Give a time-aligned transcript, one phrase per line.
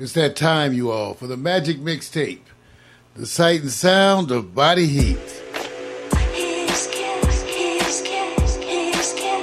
[0.00, 2.40] It's that time, you all, for the magic mixtape,
[3.16, 5.18] the sight and sound of body heat.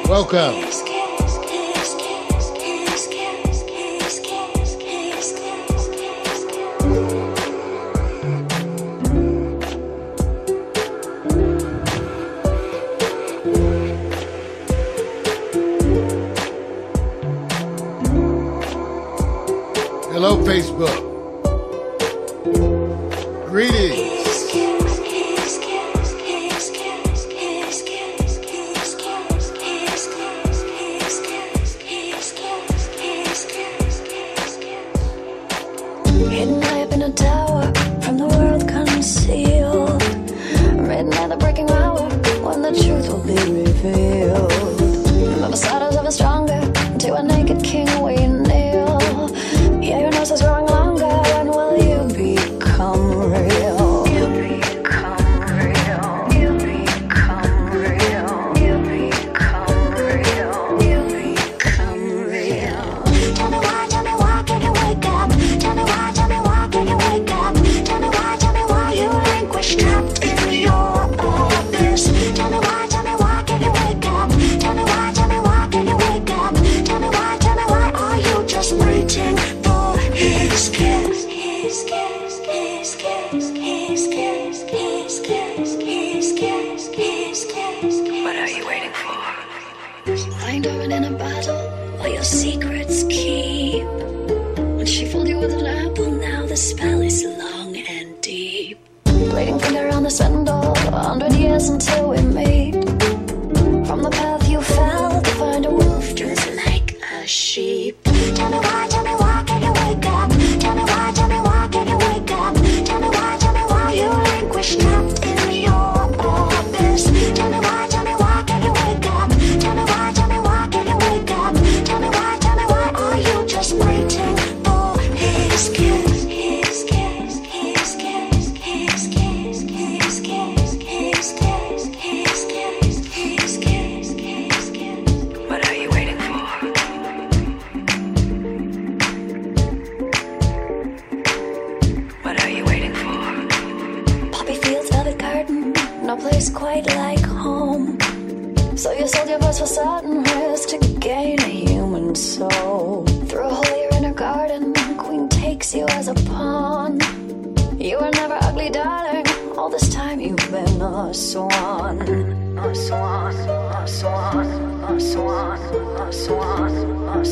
[0.10, 0.87] Welcome.
[20.28, 21.07] No Facebook.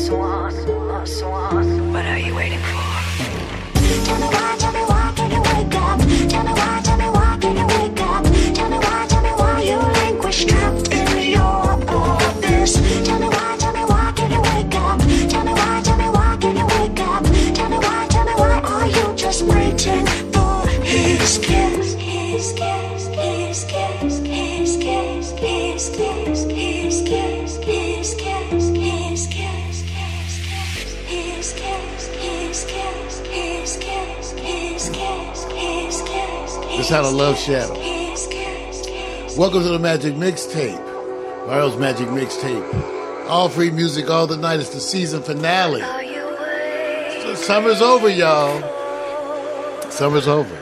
[0.06, 1.92] swan, a swan.
[1.92, 4.45] What are you waiting for?
[36.86, 38.28] Here's how to love shadows.
[39.36, 40.78] Welcome to the Magic Mixtape,
[41.48, 43.26] Mario's Magic Mixtape.
[43.28, 44.60] All free music all the night.
[44.60, 45.80] It's the season finale.
[45.80, 48.60] So summer's over, y'all.
[49.90, 50.56] Summer's over.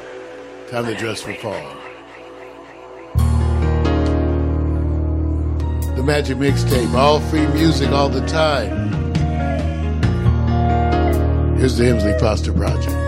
[0.70, 1.76] Time to dress for fall.
[5.94, 9.12] The Magic Mixtape, all free music all the time.
[11.58, 13.03] Here's the Hemsley Foster Project.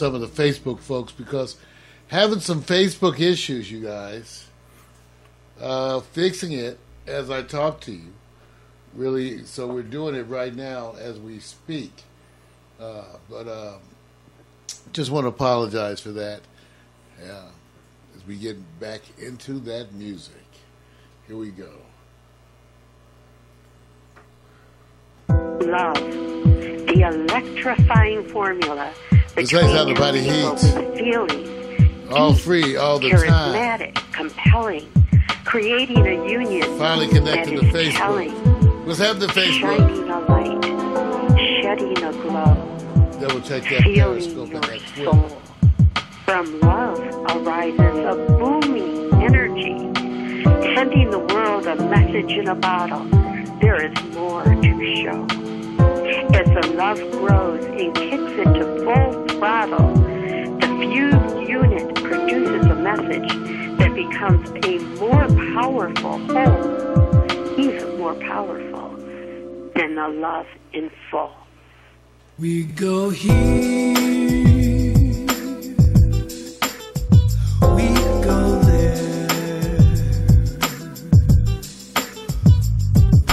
[0.00, 1.58] Some of the Facebook folks because
[2.06, 4.46] having some Facebook issues, you guys.
[5.60, 8.14] Uh, fixing it as I talk to you.
[8.94, 11.92] Really, so we're doing it right now as we speak.
[12.80, 13.80] Uh, but um,
[14.92, 16.40] just want to apologize for that.
[17.24, 17.44] Yeah,
[18.16, 20.34] as we get back into that music.
[21.26, 21.70] Here we go.
[25.28, 28.92] Love, the electrifying formula
[29.34, 30.64] this ain't how the body heats.
[32.10, 34.10] All free, all the charismatic, time.
[34.12, 34.90] compelling,
[35.44, 36.62] creating a union.
[36.78, 37.92] Finally connecting to Facebook.
[37.92, 39.78] Telling, Let's have the Facebook.
[39.78, 40.64] Shining a light,
[41.62, 42.79] shedding a glow.
[43.20, 44.80] Double check that periscope and that.
[46.24, 46.98] From love
[47.36, 49.76] arises a booming energy,
[50.74, 53.04] sending the world a message in a bottle.
[53.60, 55.24] There is more to show.
[56.32, 59.92] As the love grows and kicks into full throttle,
[60.58, 63.28] the fused unit produces a message
[63.76, 68.96] that becomes a more powerful whole, even more powerful
[69.76, 71.34] than the love in full.
[72.40, 73.92] We go here,
[77.76, 77.86] we
[78.24, 79.28] go there,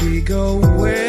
[0.02, 1.07] we go where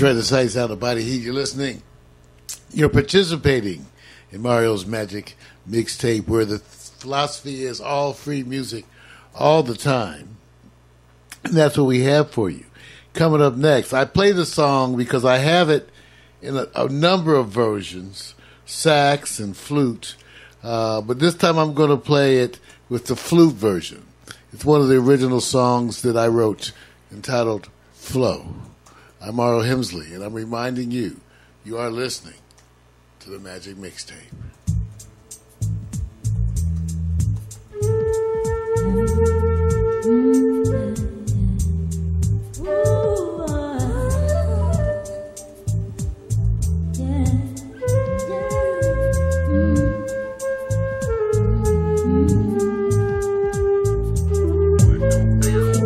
[0.00, 1.20] That's right, the out of body heat.
[1.20, 1.82] You're listening.
[2.72, 3.84] You're participating
[4.32, 5.36] in Mario's Magic
[5.68, 8.86] mixtape, where the philosophy is all free music
[9.34, 10.38] all the time.
[11.44, 12.64] And that's what we have for you.
[13.12, 15.90] Coming up next, I play the song because I have it
[16.40, 20.16] in a, a number of versions, sax and flute.
[20.62, 24.06] Uh, but this time I'm going to play it with the flute version.
[24.50, 26.72] It's one of the original songs that I wrote
[27.12, 28.46] entitled Flow.
[29.22, 31.20] I'm Arlo Hemsley, and I'm reminding you,
[31.62, 32.34] you are listening
[33.20, 34.16] to the Magic Mixtape.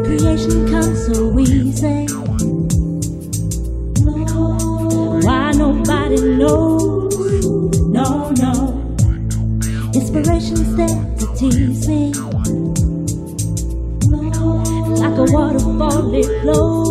[0.05, 2.24] Creation comes so easy.
[11.37, 12.13] Tease me.
[15.01, 16.84] Like a waterfall, it flows.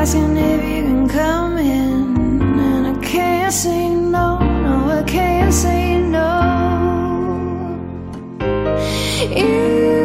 [0.00, 5.98] asking if you can come in, and I can't say no, no, I can't say
[5.98, 6.30] no.
[9.36, 9.97] You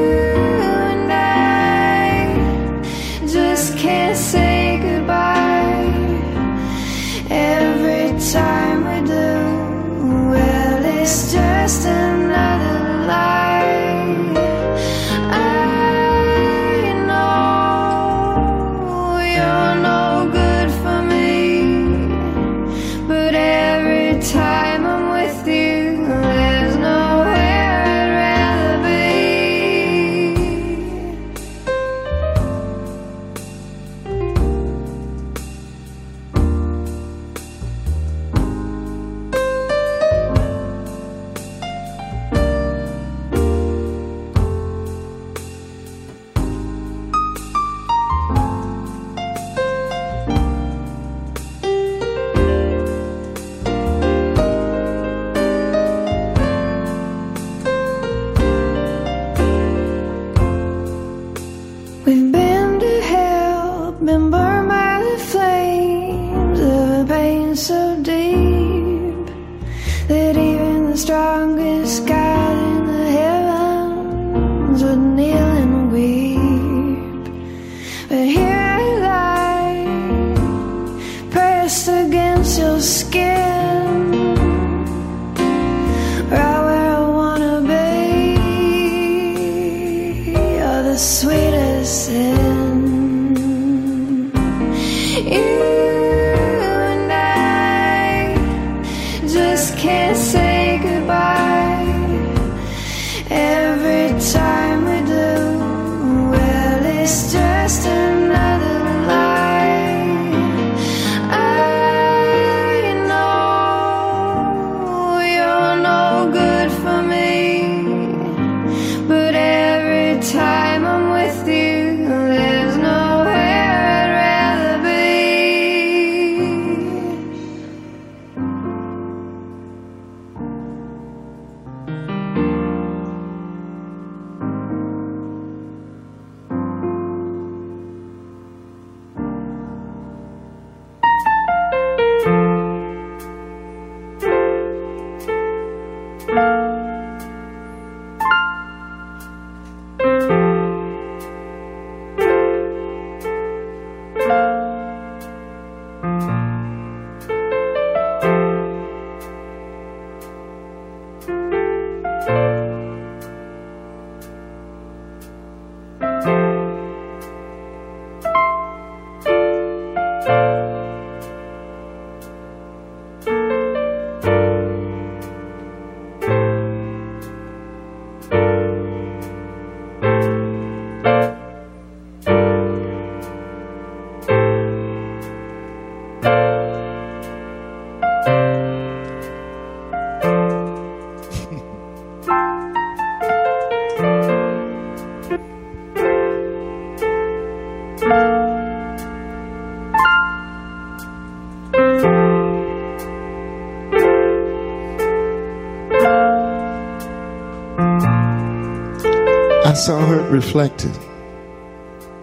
[210.33, 210.97] reflected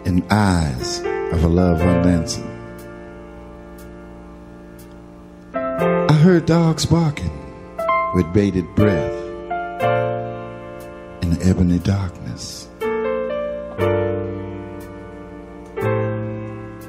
[0.05, 0.99] in eyes
[1.33, 2.01] of a love one.
[5.55, 7.31] I heard dogs barking
[8.13, 9.15] with bated breath
[11.23, 12.69] in the ebony darkness.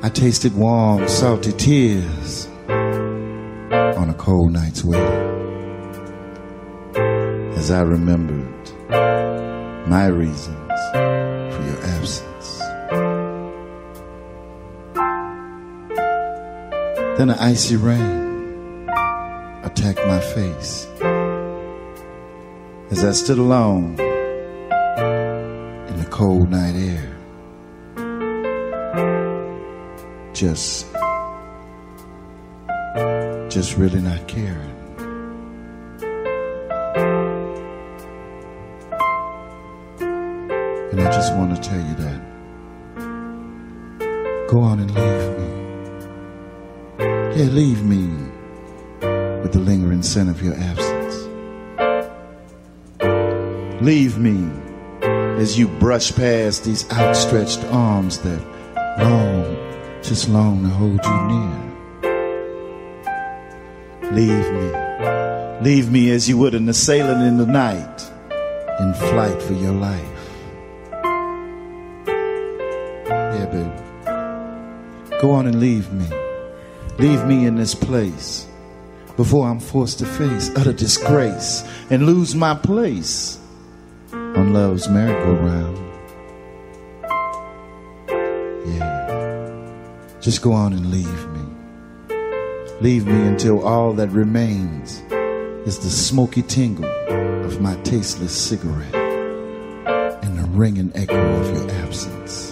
[0.03, 5.21] I tasted warm, salty tears on a cold night's weather
[7.57, 8.47] as I remembered
[9.87, 10.70] my reason
[17.21, 18.89] Then an icy rain
[19.61, 20.87] attacked my face.
[22.89, 23.91] As I stood alone
[25.87, 27.15] in the cold night air,
[30.33, 30.87] just,
[33.51, 34.75] just really not caring.
[40.89, 42.19] And I just want to tell you that.
[44.49, 45.60] Go on and leave me.
[47.49, 48.07] Leave me
[49.41, 51.27] with the lingering scent of your absence.
[53.81, 54.47] Leave me
[55.41, 58.39] as you brush past these outstretched arms that
[58.99, 59.57] long,
[60.03, 61.71] just long to hold you near.
[64.11, 64.71] Leave me.
[65.61, 68.11] Leave me as you would an assailant in the night,
[68.79, 70.05] in flight for your life.
[73.07, 75.19] Yeah, baby.
[75.19, 76.20] Go on and leave me.
[77.01, 78.45] Leave me in this place
[79.17, 83.39] before I'm forced to face utter disgrace and lose my place
[84.13, 85.77] on love's merry-go-round.
[88.67, 90.19] Yeah.
[90.21, 91.41] Just go on and leave me.
[92.81, 95.01] Leave me until all that remains
[95.67, 96.85] is the smoky tingle
[97.43, 98.93] of my tasteless cigarette
[100.23, 102.50] and the ringing echo of your absence.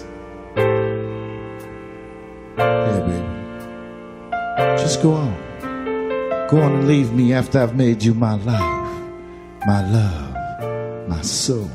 [4.90, 5.36] Just go on.
[6.48, 8.98] Go on and leave me after I've made you my life,
[9.64, 11.70] my love, my soul.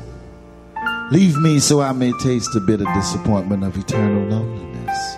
[1.10, 5.16] Leave me so I may taste the bitter disappointment of eternal loneliness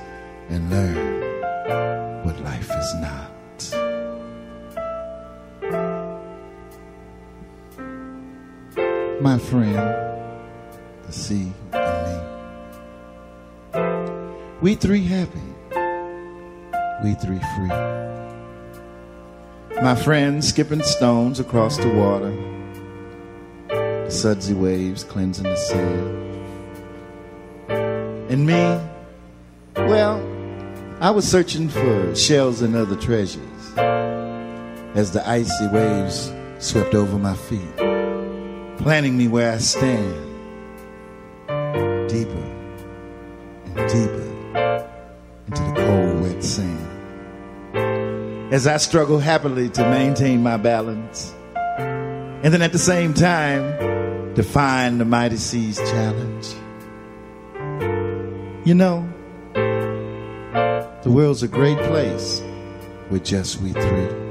[0.49, 3.33] and learn what life is not.
[9.21, 9.77] My friend,
[11.05, 12.07] the sea and
[13.75, 13.81] me.
[14.61, 15.49] We three happy
[17.03, 17.69] we three free.
[19.83, 22.35] My friends skipping stones across the water,
[23.69, 26.25] the sudsy waves cleansing the sand.
[28.31, 28.81] And me,
[29.77, 30.21] well,
[31.01, 33.39] I was searching for shells and other treasures
[34.97, 37.77] as the icy waves swept over my feet,
[38.79, 40.28] planting me where I stand,
[48.59, 54.99] As I struggle happily to maintain my balance, and then at the same time, define
[54.99, 56.49] the mighty sea's challenge.
[58.67, 59.09] You know,
[59.55, 62.43] the world's a great place
[63.11, 64.28] with just we three.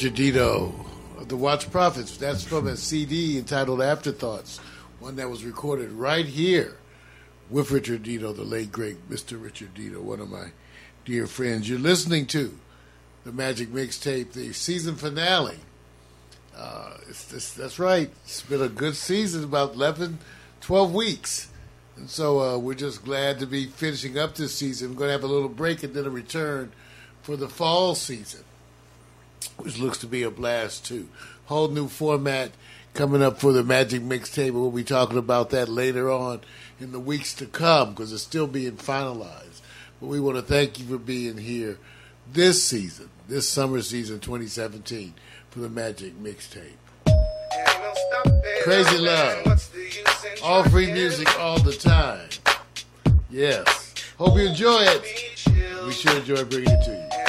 [0.00, 0.72] Richard Dedeaux
[1.18, 2.16] of the Watts Prophets.
[2.16, 4.56] That's from a CD entitled Afterthoughts,
[4.98, 6.78] one that was recorded right here
[7.50, 9.42] with Richard Dedeaux, the late great Mr.
[9.42, 10.52] Richard Dedeaux, one of my
[11.04, 11.68] dear friends.
[11.68, 12.58] You're listening to
[13.24, 15.58] the Magic Mixtape, the season finale.
[16.56, 18.10] Uh, it's, this, that's right.
[18.24, 20.18] It's been a good season, about 11,
[20.62, 21.48] 12 weeks.
[21.98, 24.92] And so uh, we're just glad to be finishing up this season.
[24.92, 26.72] We're going to have a little break and then a return
[27.20, 28.44] for the fall season
[29.58, 31.08] which looks to be a blast too.
[31.46, 32.52] Whole new format
[32.94, 34.52] coming up for the Magic Mixtape.
[34.52, 36.40] We'll be talking about that later on
[36.80, 39.60] in the weeks to come because it's still being finalized.
[40.00, 41.78] But we want to thank you for being here
[42.32, 45.14] this season, this summer season 2017
[45.50, 46.76] for the Magic Mixtape.
[48.62, 49.70] Crazy love,
[50.42, 52.28] all free music all the time.
[53.30, 55.86] Yes, hope you enjoy it.
[55.86, 57.19] We sure enjoy bringing it to you.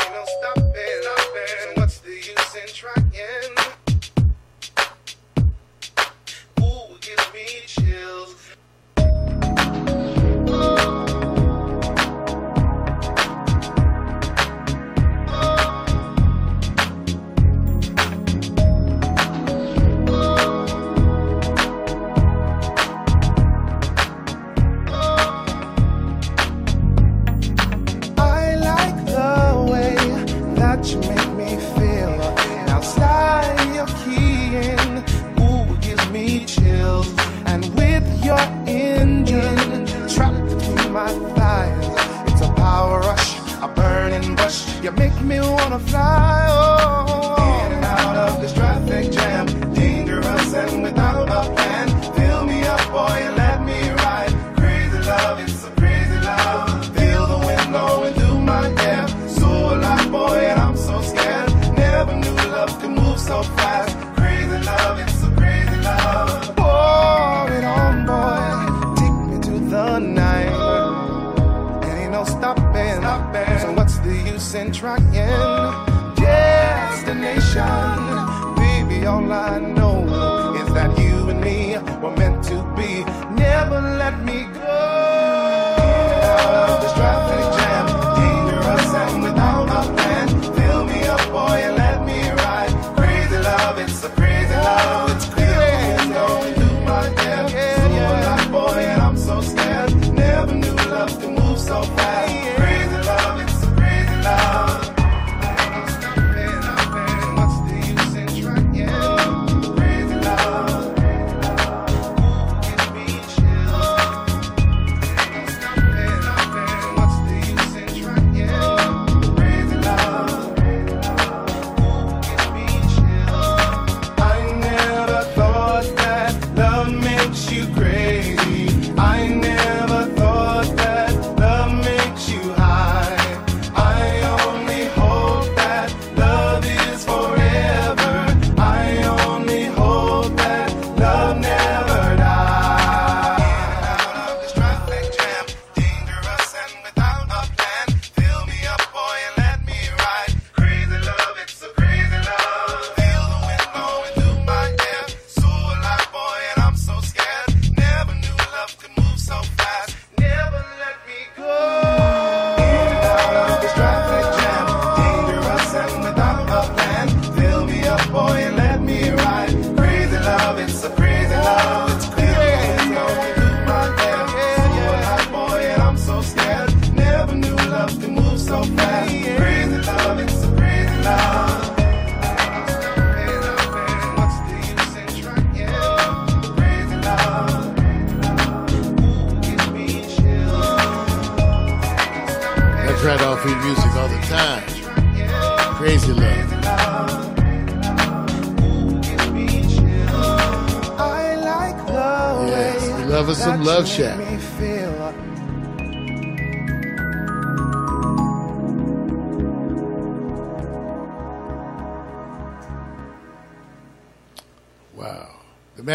[44.82, 46.48] You make me wanna fly.
[46.50, 46.61] Oh.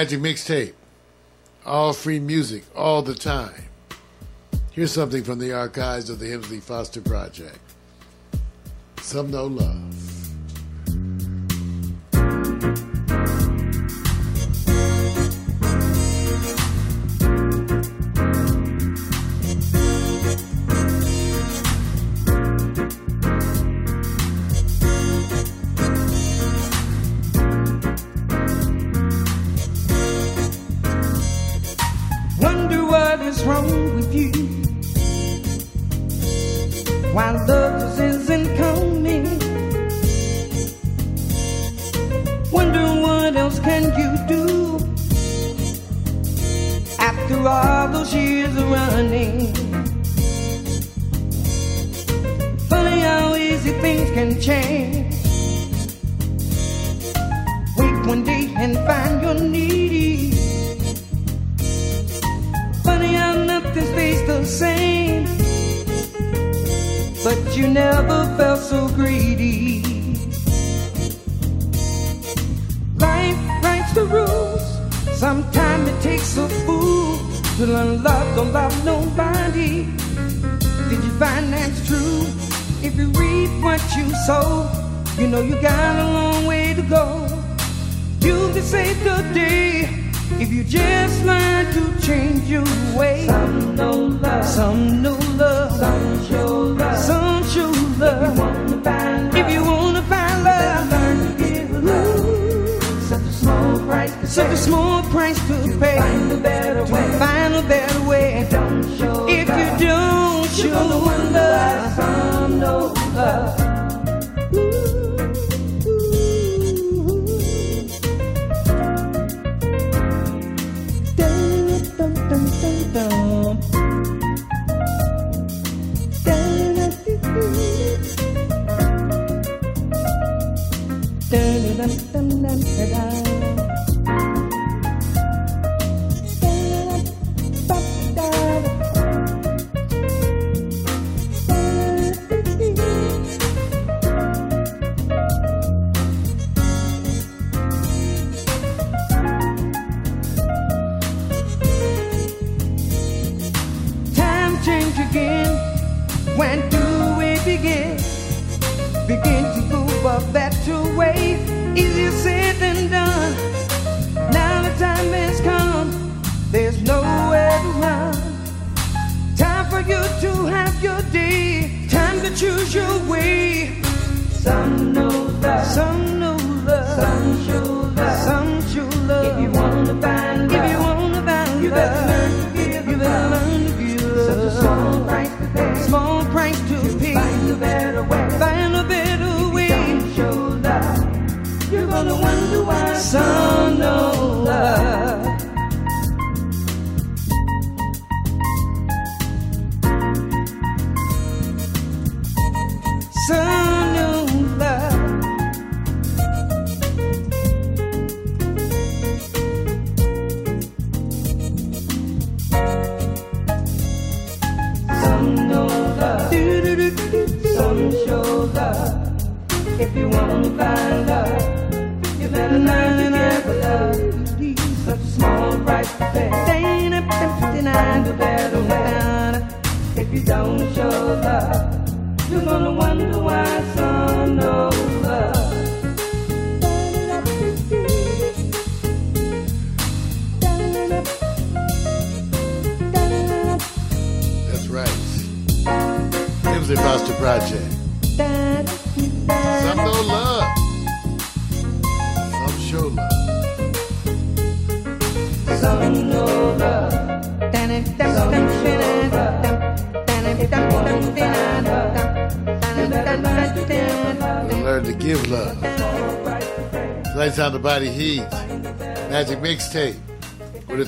[0.07, 0.75] Magic Mixtape.
[1.64, 3.64] All free music, all the time.
[4.71, 7.59] Here's something from the archives of the Hemsley Foster Project
[9.01, 10.06] Some No Love.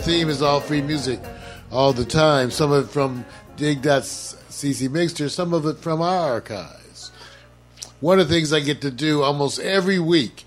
[0.09, 1.21] theme is all free music
[1.71, 2.51] all the time.
[2.51, 7.13] Some of it from dig.cc Mixter, some of it from our archives.
[8.01, 10.47] One of the things I get to do almost every week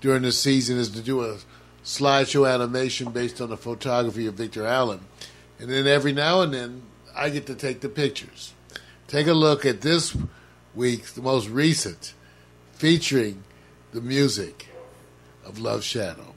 [0.00, 1.36] during the season is to do a
[1.84, 5.00] slideshow animation based on the photography of Victor Allen.
[5.58, 6.80] And then every now and then,
[7.14, 8.54] I get to take the pictures.
[9.08, 10.16] Take a look at this
[10.74, 12.14] week's, the most recent,
[12.72, 13.44] featuring
[13.92, 14.68] the music
[15.44, 16.31] of Love Shadow.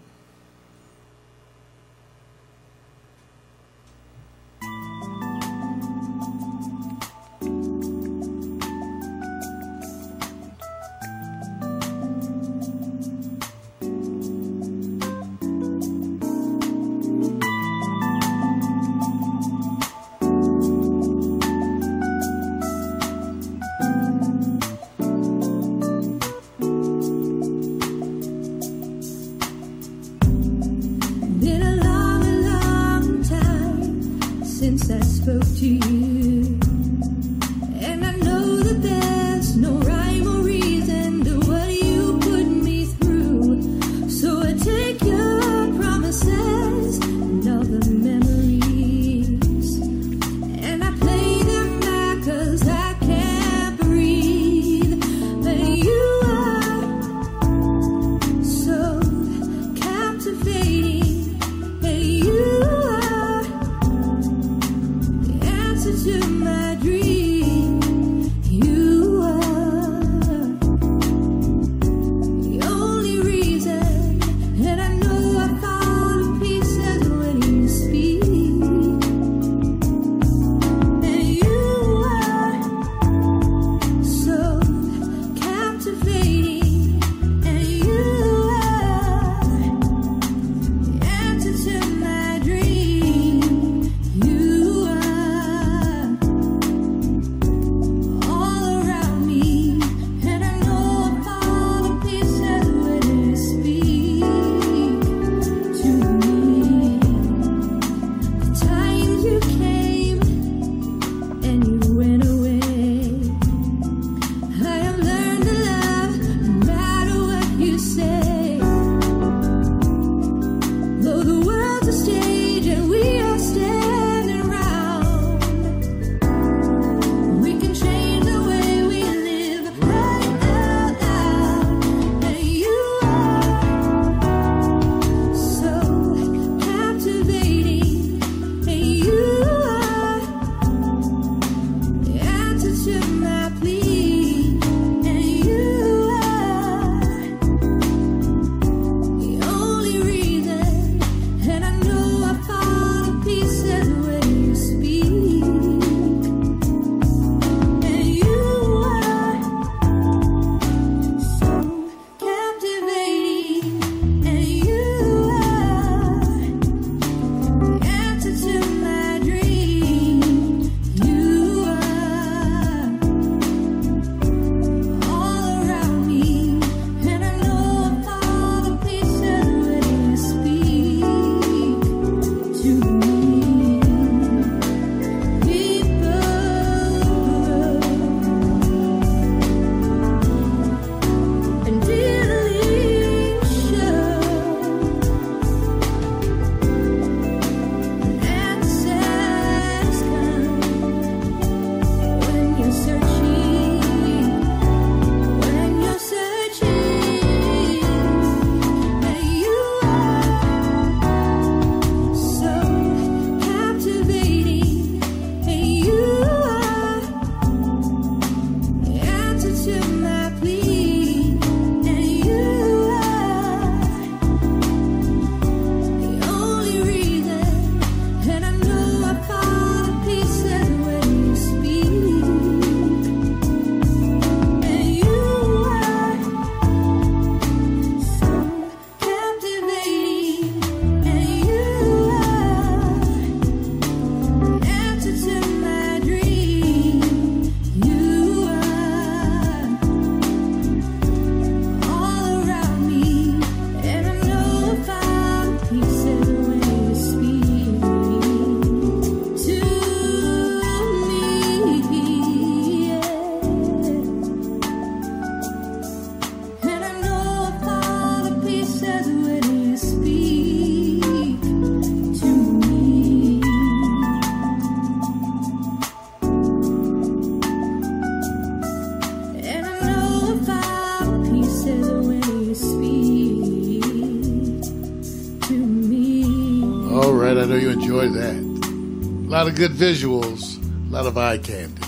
[289.45, 290.57] Lot of good visuals,
[290.89, 291.83] a lot of eye candy.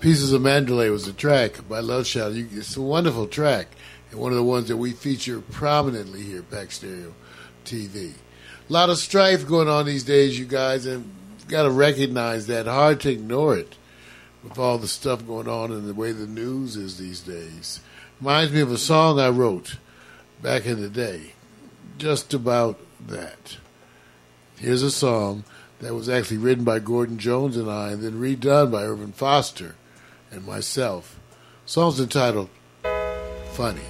[0.00, 2.12] Pieces of Mandalay was a track by Love.
[2.12, 3.68] You- It's a wonderful track,
[4.10, 7.14] and one of the ones that we feature prominently here at Back Stereo
[7.64, 8.14] TV.
[8.68, 11.08] A lot of strife going on these days, you guys, and
[11.46, 12.66] got to recognize that.
[12.66, 13.76] Hard to ignore it
[14.42, 17.78] with all the stuff going on and the way the news is these days.
[18.20, 19.76] Reminds me of a song I wrote
[20.42, 21.34] back in the day,
[21.98, 23.58] just about that.
[24.58, 25.44] Here's a song
[25.80, 29.74] that was actually written by Gordon Jones and I, and then redone by Irvin Foster
[30.30, 31.20] and myself.
[31.66, 32.48] Song's entitled.
[33.52, 33.82] Funny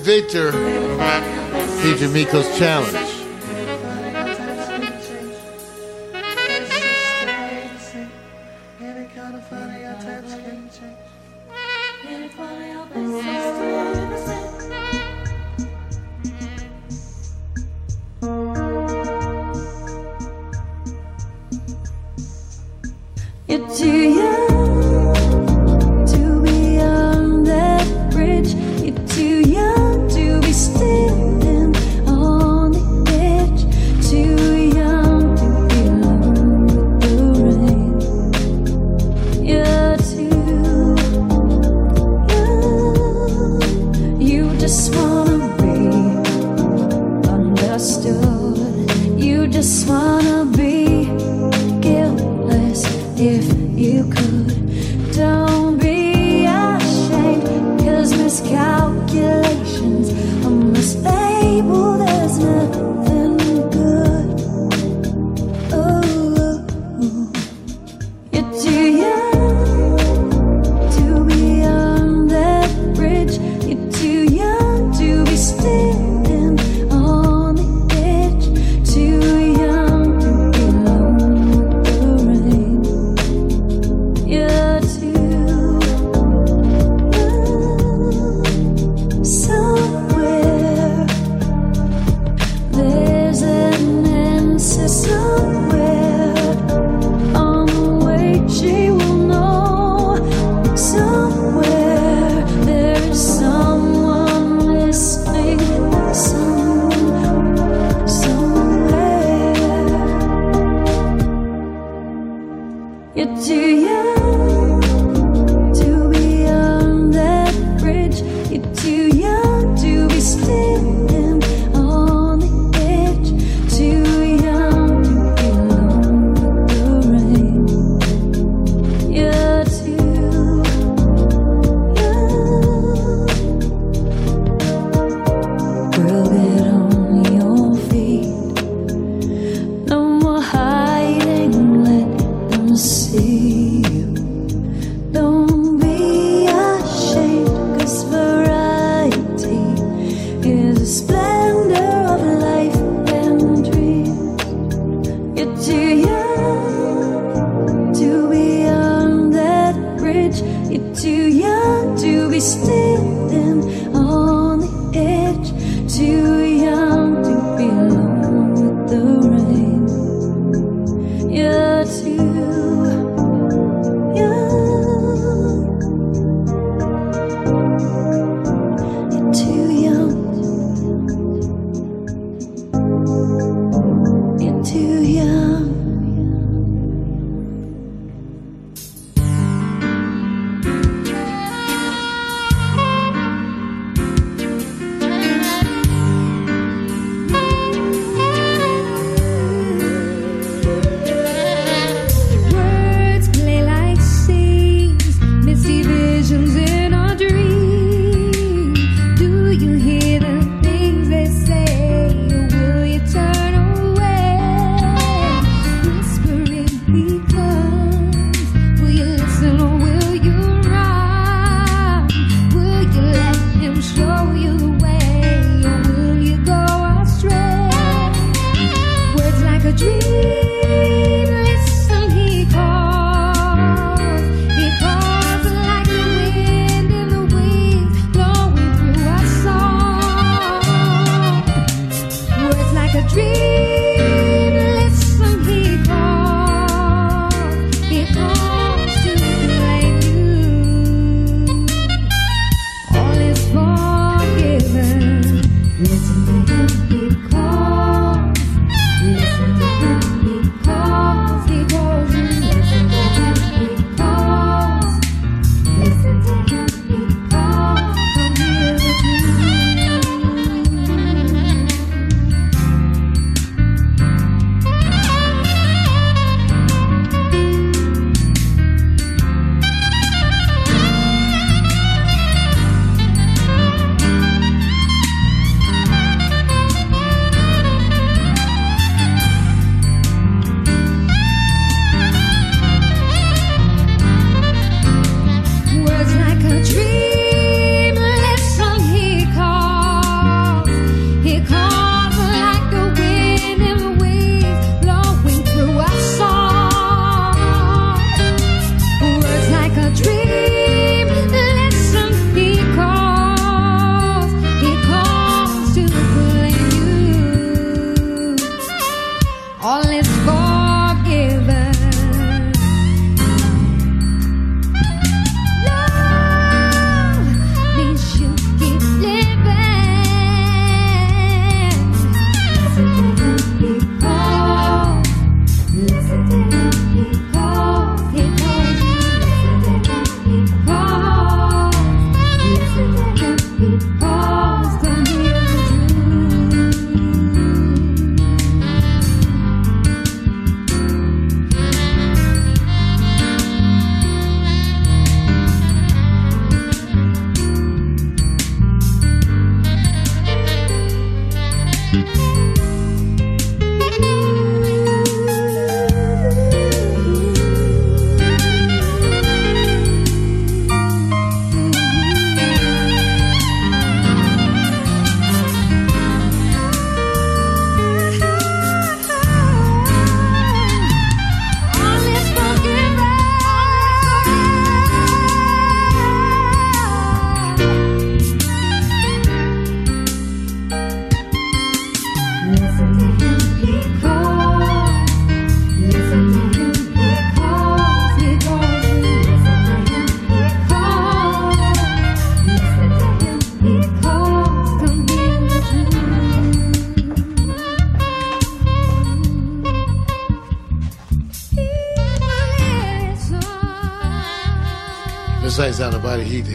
[0.00, 0.52] Victor,
[1.82, 3.09] feature Meko's Challenge.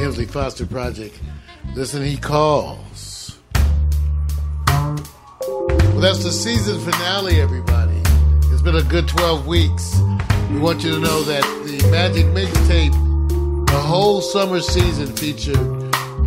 [0.05, 1.19] Foster Project.
[1.73, 3.39] Listen, he calls.
[4.67, 7.99] Well, that's the season finale, everybody.
[8.51, 9.97] It's been a good 12 weeks.
[10.51, 12.93] We want you to know that the Magic Mixtape,
[13.65, 15.57] the whole summer season featured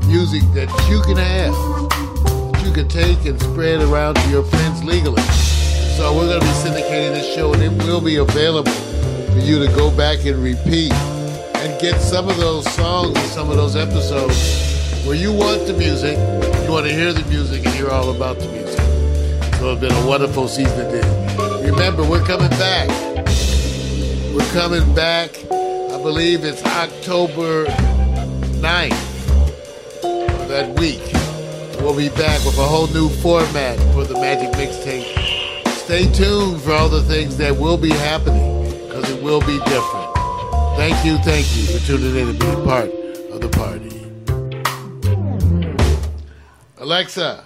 [0.08, 1.54] music that you can have,
[2.52, 5.22] that you can take and spread around to your friends legally.
[5.22, 9.64] So we're going to be syndicating this show, and it will be available for you
[9.64, 10.92] to go back and repeat
[11.80, 16.18] get some of those songs and some of those episodes where you want the music,
[16.64, 18.80] you want to hear the music, and hear all about the music.
[19.58, 21.70] So it's been a wonderful season of this.
[21.70, 22.88] Remember, we're coming back.
[24.34, 25.30] We're coming back.
[25.52, 27.66] I believe it's October
[28.60, 29.28] 9th
[30.02, 31.02] of that week.
[31.80, 35.66] We'll be back with a whole new format for the Magic Mixtape.
[35.68, 39.97] Stay tuned for all the things that will be happening because it will be different.
[40.78, 42.88] Thank you, thank you for tuning in and being part
[43.32, 44.06] of the party.
[46.78, 47.44] Alexa,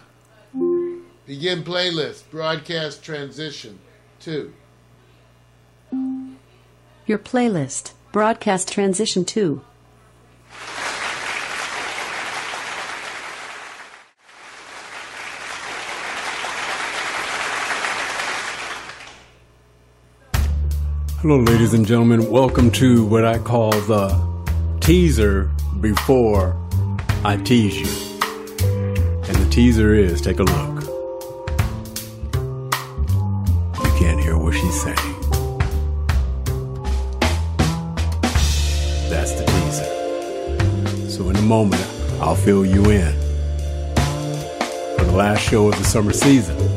[1.24, 3.78] begin playlist, broadcast transition
[4.20, 4.52] two.
[7.06, 9.62] Your playlist, broadcast transition 2.
[21.22, 22.28] Hello, ladies and gentlemen.
[22.28, 24.08] Welcome to what I call the
[24.80, 26.56] teaser before
[27.24, 27.86] I tease you.
[28.66, 30.82] And the teaser is take a look.
[33.84, 34.96] You can't hear what she's saying.
[39.08, 41.08] That's the teaser.
[41.08, 41.86] So, in a moment,
[42.20, 43.12] I'll fill you in
[44.98, 46.71] for the last show of the summer season.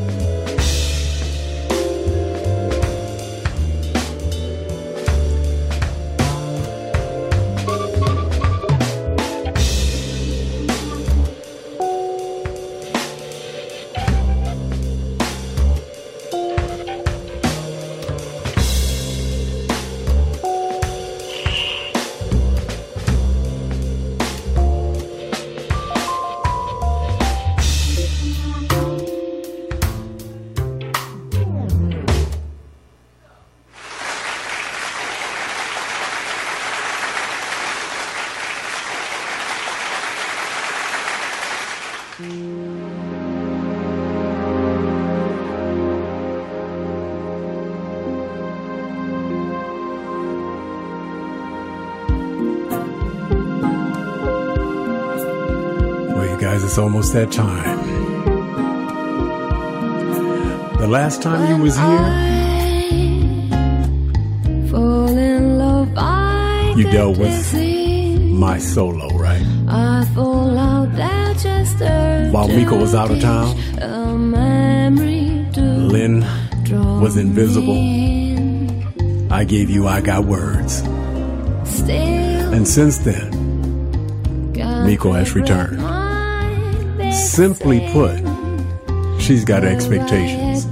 [56.75, 57.79] It's almost that time.
[60.77, 62.09] The last time you was here,
[64.69, 67.53] Fall in love, I you dealt with
[68.29, 69.41] my solo, right?
[69.69, 75.61] I fall out there just urge While Meko was out of town, a memory to
[75.61, 76.25] Lynn
[76.99, 77.71] was invisible.
[77.71, 79.31] in.
[79.31, 80.79] I gave you I Got Words.
[81.63, 83.31] Still And since then,
[84.53, 85.94] Meko has returned.
[87.15, 88.19] Simply put,
[89.21, 90.65] she's got expectations.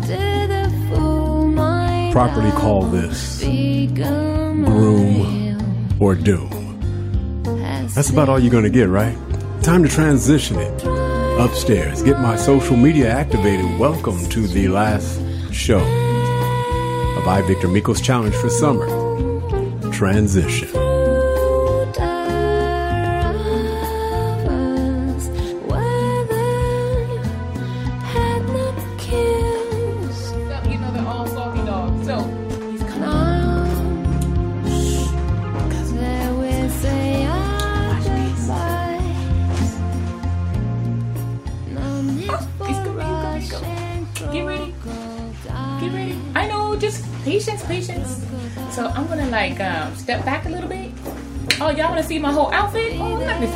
[2.11, 3.41] Properly call this
[3.93, 5.57] groom
[6.01, 6.49] or doom.
[7.95, 9.17] That's about all you're going to get, right?
[9.63, 10.83] Time to transition it
[11.39, 12.03] upstairs.
[12.03, 13.79] Get my social media activated.
[13.79, 15.21] Welcome to the last
[15.53, 18.85] show of I Victor Meko's challenge for summer.
[19.93, 20.82] Transition.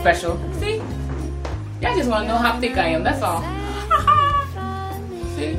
[0.07, 0.39] Special.
[0.53, 0.77] See?
[1.81, 3.03] Y'all just wanna know how thick I am.
[3.03, 3.41] That's all.
[5.35, 5.57] see?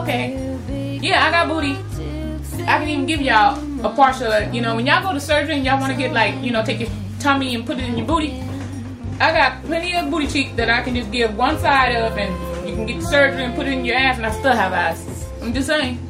[0.00, 0.98] Okay.
[1.00, 1.78] Yeah, I got booty.
[2.66, 3.54] I can even give y'all
[3.86, 4.32] a partial.
[4.52, 6.64] You know, when y'all go to surgery and y'all want to get like, you know,
[6.64, 8.42] take your tummy and put it in your booty.
[9.20, 12.68] I got plenty of booty cheek that I can just give one side of, and
[12.68, 15.28] you can get surgery and put it in your ass, and I still have ass.
[15.40, 16.00] I'm just saying.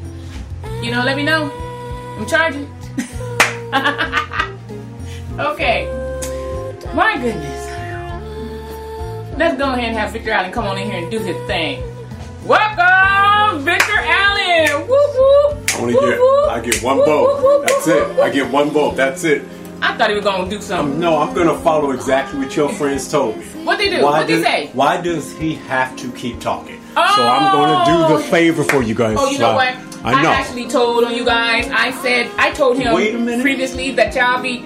[0.83, 1.51] You know, let me know.
[2.19, 2.71] I'm charging.
[6.95, 7.65] My goodness.
[9.37, 11.83] Let's go ahead and have Victor Allen come on in here and do his thing.
[12.47, 14.87] Welcome, Victor Allen.
[14.89, 15.71] Whoop whoop.
[15.75, 16.51] I only Whoop, get whoop.
[16.51, 17.43] I get one Whoop, vote.
[17.43, 18.19] whoop, That's it.
[18.21, 18.97] I get one vote.
[18.97, 19.43] That's it.
[19.83, 20.95] I thought he was gonna do something.
[20.95, 23.45] Um, no, I'm gonna follow exactly what your friends told me.
[23.65, 24.03] What they do?
[24.03, 24.71] What they say?
[24.73, 26.81] Why does he have to keep talking?
[26.95, 29.17] So I'm gonna do the favor for you guys.
[29.19, 29.75] Oh, you know So what?
[30.05, 30.31] I know.
[30.31, 31.69] actually told on you guys.
[31.73, 33.43] I said I told him Wait a minute.
[33.43, 34.65] previously that y'all be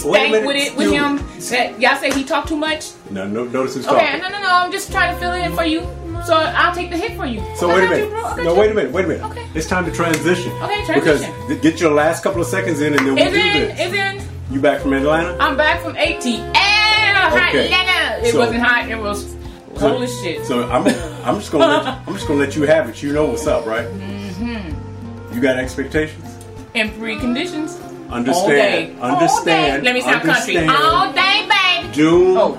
[0.00, 0.46] stank minute.
[0.46, 1.16] with it with You- him.
[1.50, 2.90] That y'all say he talked too much.
[3.10, 4.20] No, no, notice who's Okay, talking.
[4.22, 4.48] no, no, no.
[4.50, 5.80] I'm just trying to fill in for you.
[6.26, 7.42] So I'll take the hit for you.
[7.56, 8.10] So wait a you, minute.
[8.10, 8.36] bro.
[8.36, 8.60] No, you.
[8.60, 8.92] wait a minute.
[8.92, 9.24] Wait a minute.
[9.24, 9.46] Okay.
[9.54, 10.52] It's time to transition.
[10.62, 11.46] Okay, Because transition.
[11.48, 13.80] th- get your last couple of seconds in, and then we'll do in, this.
[13.80, 14.22] is in.
[14.52, 15.36] You back from Atlanta?
[15.40, 17.64] I'm back from Okay.
[17.66, 18.26] Atlanta.
[18.26, 18.88] It So- wasn't hot.
[18.90, 19.34] It was
[19.76, 20.44] cold as shit.
[20.44, 20.86] So I'm,
[21.24, 23.02] I'm just gonna, let, I'm just gonna let you have it.
[23.02, 23.86] You know what's up, right?
[23.86, 25.34] Mm-hmm.
[25.34, 26.26] You got expectations.
[26.74, 27.78] In preconditions.
[28.10, 28.98] Understand.
[29.00, 29.14] All day.
[29.14, 29.72] Understand.
[29.72, 29.84] All day.
[29.84, 30.56] Let me sound country.
[30.56, 30.70] understand.
[30.70, 31.94] All day, baby.
[31.94, 32.58] Doom Oh.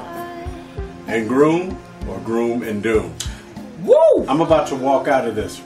[1.07, 1.77] and groom,
[2.09, 3.13] or groom and doom.
[3.83, 4.25] Woo!
[4.27, 5.61] I'm about to walk out of this,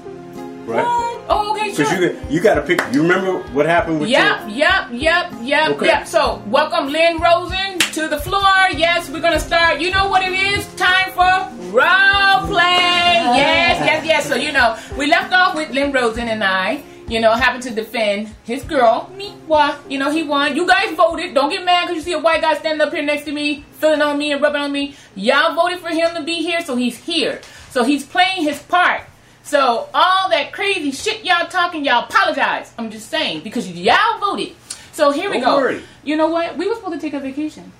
[0.65, 0.83] right?
[0.87, 1.85] Oh, okay, sure.
[1.85, 2.81] Because you you got to pick.
[2.93, 5.85] You remember what happened with Yep, your yep, yep, yep, Okay.
[5.87, 6.07] yep.
[6.07, 8.55] So, welcome Lynn Rosen to the floor.
[8.75, 9.79] Yes, we're gonna start.
[9.81, 10.65] You know what it is?
[10.75, 11.33] Time for
[11.75, 13.21] role play.
[13.41, 14.25] Yes, yes, yes.
[14.27, 16.81] So, you know, we left off with Lynn Rosen and I.
[17.07, 19.11] You know, having to defend his girl.
[19.15, 19.77] Me, why?
[19.87, 20.55] You know, he won.
[20.55, 21.35] You guys voted.
[21.35, 23.63] Don't get mad because you see a white guy standing up here next to me,
[23.73, 24.95] filling on me and rubbing on me.
[25.13, 27.41] Y'all voted for him to be here, so he's here.
[27.69, 29.01] So he's playing his part.
[29.43, 32.73] So all that crazy shit y'all talking, y'all apologize.
[32.79, 34.53] I'm just saying because y'all voted.
[34.91, 35.55] So here we Don't go.
[35.57, 35.83] worry.
[36.03, 36.57] You know what?
[36.57, 37.71] We were supposed to take a vacation.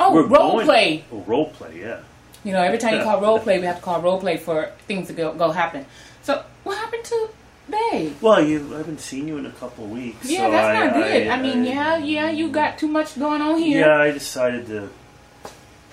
[0.00, 1.04] Oh, We're role going- play.
[1.12, 2.00] Oh, role play, yeah.
[2.44, 4.70] You know, every time you call role play, we have to call role play for
[4.86, 5.86] things to go, go happen.
[6.28, 7.30] So what happened to
[7.70, 8.12] Bay?
[8.20, 10.28] Well, you I haven't seen you in a couple weeks.
[10.28, 11.26] Yeah, so that's I, not good.
[11.26, 13.80] I, I, mean, yeah, yeah, you got too much going on here.
[13.80, 14.90] Yeah, I decided to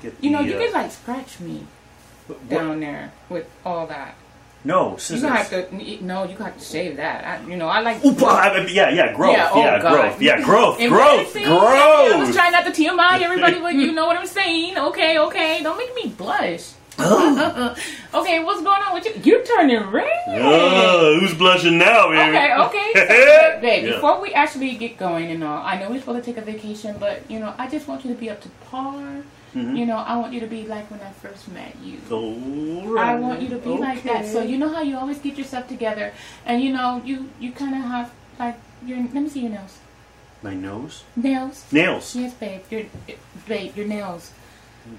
[0.01, 0.13] get.
[0.19, 1.65] You know, the, you uh, could like scratch me
[2.49, 4.15] down there with all that.
[4.65, 5.21] No, You scissors.
[5.21, 7.23] gonna have to no, you have to shave that.
[7.23, 8.03] I, you know, I like.
[8.03, 9.37] Oop, I mean, yeah, yeah, growth.
[9.37, 9.81] Yeah, oh, God.
[9.81, 10.21] growth.
[10.21, 10.77] Yeah, growth.
[10.89, 11.33] growth.
[11.33, 11.45] Embarrassing.
[11.47, 14.77] I was trying not to TMI everybody, but you know what I'm saying.
[14.77, 15.63] Okay, okay.
[15.63, 16.74] Don't make me blush.
[16.99, 19.13] okay, what's going on with you?
[19.23, 20.09] You're turning red.
[20.27, 22.37] Oh, who's blushing now, baby?
[22.37, 22.91] Okay, okay.
[22.95, 23.91] So, babe, Yeah.
[23.95, 26.95] before we actually get going and all, I know we're supposed to take a vacation,
[26.99, 29.23] but you know, I just want you to be up to par.
[29.53, 29.77] Mhm.
[29.77, 31.97] You know, I want you to be like when I first met you.
[32.11, 33.07] Alright.
[33.07, 34.25] I want you to be like that.
[34.25, 36.11] So you know how you always get yourself together,
[36.45, 38.97] and you know you you kind of have like your.
[38.99, 39.79] Let me see your nails.
[40.43, 41.03] My nose.
[41.15, 41.63] Nails.
[41.71, 42.15] Nails.
[42.15, 42.61] Yes, babe.
[42.69, 42.83] Your
[43.47, 44.31] babe, your nails.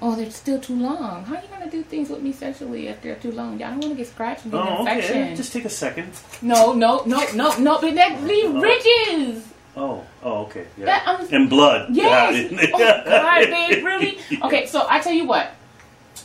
[0.02, 1.24] Oh, they're still too long.
[1.24, 3.54] How are you gonna do things with me sexually if they're too long?
[3.62, 5.22] I don't want to get scratched and get an Oh, infection.
[5.22, 5.34] okay.
[5.36, 6.10] Just take a second.
[6.42, 7.80] No, no, no, no, no.
[7.80, 8.60] But that leave Oh.
[8.60, 9.44] ridges.
[9.76, 10.66] Oh, oh, okay.
[10.76, 10.86] Yeah.
[10.86, 11.94] That- I'm- and blood.
[11.94, 12.50] Yes.
[12.50, 12.70] Yeah.
[12.74, 14.18] oh God, babe, really?
[14.42, 15.52] Okay, so I tell you what.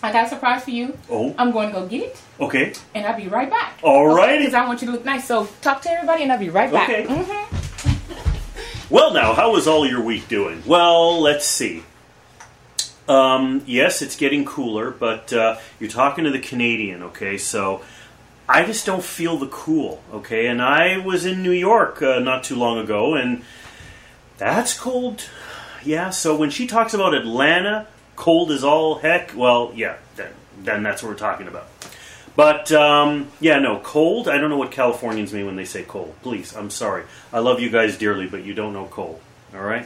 [0.04, 0.98] I got a surprise for you.
[1.12, 2.74] Oh, I'm going to go get it, okay.
[2.96, 3.80] and I'll be right back.
[3.82, 4.40] Alrighty.
[4.40, 5.26] Because I want you to look nice.
[5.28, 6.90] So talk to everybody, and I'll be right back.
[6.90, 7.06] Okay.
[7.06, 8.90] Mhm.
[8.90, 10.64] Well, now, how was all your week doing?
[10.66, 11.84] Well, let's see.
[13.12, 17.38] Um, yes, it's getting cooler, but uh, you're talking to the Canadian, okay?
[17.38, 17.82] So
[18.48, 20.48] I just don't feel the cool, okay?
[20.48, 23.44] And I was in New York uh, not too long ago, and
[24.38, 25.24] that's cold.
[25.84, 30.32] Yeah, so when she talks about Atlanta, cold as all heck, well, yeah, then,
[30.64, 31.68] then that's what we're talking about.
[32.38, 34.30] But um, yeah, no, cold.
[34.30, 36.16] I don't know what Californians mean when they say cold.
[36.22, 37.04] Please, I'm sorry.
[37.34, 39.20] I love you guys dearly, but you don't know cold.
[39.54, 39.86] All right?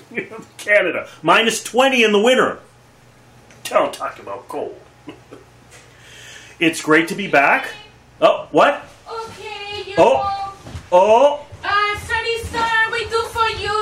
[0.58, 2.60] Canada minus twenty in the winter.
[3.64, 4.78] Don't talk about cold.
[6.60, 7.68] it's great to be back.
[8.20, 8.84] Oh, what?
[9.10, 10.54] Okay, you Oh,
[10.92, 11.46] oh.
[11.64, 13.72] Uh, sorry, sir, we do for you.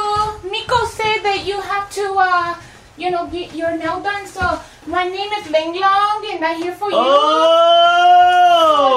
[0.51, 2.55] Meko said that you have to, uh,
[2.97, 4.27] you know, get your nail done.
[4.27, 6.97] So my name is Ling Long, and I'm here for you.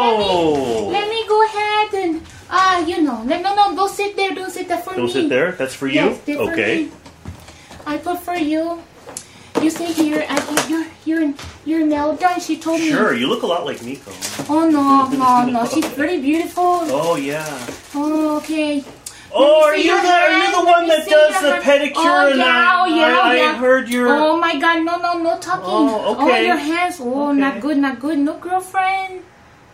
[0.03, 0.89] Oh.
[0.91, 4.51] Let me go ahead and, uh, you know, no, no, no, don't sit there, don't
[4.51, 5.11] sit there for Don't me.
[5.11, 5.51] sit there.
[5.53, 6.16] That's for you.
[6.26, 6.89] Yes, okay.
[7.86, 8.82] I put for you.
[9.62, 10.26] You sit here.
[10.28, 11.34] I get your your
[11.66, 12.40] your nail done.
[12.40, 12.90] She told me.
[12.90, 13.14] Sure.
[13.14, 14.12] You look a lot like Meko.
[14.50, 15.68] Oh no, no, no.
[15.68, 16.64] She's very beautiful.
[16.92, 17.46] Oh yeah.
[17.96, 18.84] Oh, okay.
[19.36, 21.94] Oh, are you the are you the one that does the pedicure?
[21.96, 23.44] Oh, yeah, I, oh, yeah, I, yeah.
[23.44, 24.08] Oh, I oh, heard your.
[24.10, 24.86] Oh my God!
[24.86, 25.66] No, no, no talking.
[25.66, 26.46] Oh, oh okay.
[26.46, 26.98] your hands.
[27.00, 28.20] Oh, not good, not good.
[28.20, 29.24] No girlfriend.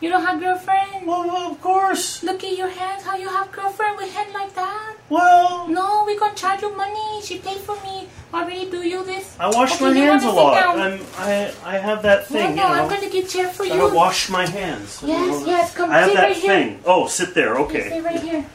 [0.02, 1.06] You don't have girlfriend.
[1.06, 2.24] Well, of course.
[2.24, 3.04] Look at your hands.
[3.04, 4.96] How you have girlfriend with hand like that?
[5.10, 7.22] Well, No, we gonna charge you money.
[7.22, 8.08] She paid for me.
[8.34, 9.36] Already do you this?
[9.40, 10.54] I wash Okay, my hands a lot.
[10.56, 10.80] down?
[10.80, 12.56] I'm, I I have that thing.
[12.56, 12.84] no, no, you know.
[12.84, 13.74] I'm gonna get chair for you.
[13.76, 15.02] gotta wash my hands.
[15.04, 16.54] Yes, yes, come I have sit that right here.
[16.54, 16.80] thing.
[16.86, 17.56] Oh, sit there.
[17.56, 18.02] Stay Okay.
[18.02, 18.46] right here.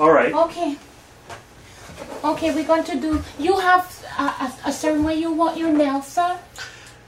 [0.00, 0.32] All right.
[0.34, 0.76] Okay.
[2.24, 3.22] Okay, we're going to do.
[3.38, 3.84] You have
[4.18, 6.38] a, a, a certain way you want your nails, sir.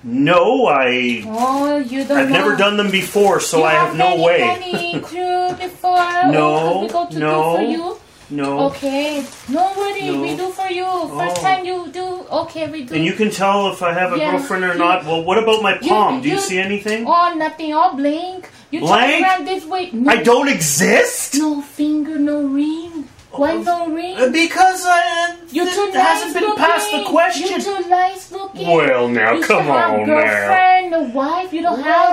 [0.03, 1.23] No, I.
[1.27, 2.17] Oh, you don't.
[2.19, 2.39] I've know.
[2.39, 4.41] never done them before, so You I have no any, way.
[4.43, 6.27] Any crew before?
[6.33, 7.35] No, we go to no.
[7.53, 7.97] do for you.
[8.33, 8.61] No.
[8.69, 9.25] Okay.
[9.49, 10.23] No worry, No.
[10.23, 10.85] we do for you.
[11.19, 11.43] First Oh.
[11.43, 12.25] time you do.
[12.31, 12.95] Okay, we do.
[12.95, 14.31] And you can tell if I have a Yeah.
[14.31, 15.05] girlfriend or not.
[15.05, 16.23] Well, what about my You- palm?
[16.23, 17.05] Do you you- see anything?
[17.09, 17.75] Oh, nothing.
[17.75, 18.49] All blank.
[18.71, 19.13] You Blank?
[19.13, 19.91] turn around this way.
[19.93, 21.35] No, I don't exist.
[21.35, 23.00] No finger, no ring.
[23.33, 24.33] Why no ring?
[24.33, 26.65] Because I, you th- too nice hasn't been looking.
[26.65, 27.49] past the question.
[27.49, 28.67] You too nice looking.
[28.69, 30.07] Well, now, you come should have on, now.
[30.07, 31.53] girlfriend, a wife.
[31.53, 32.09] You don't have.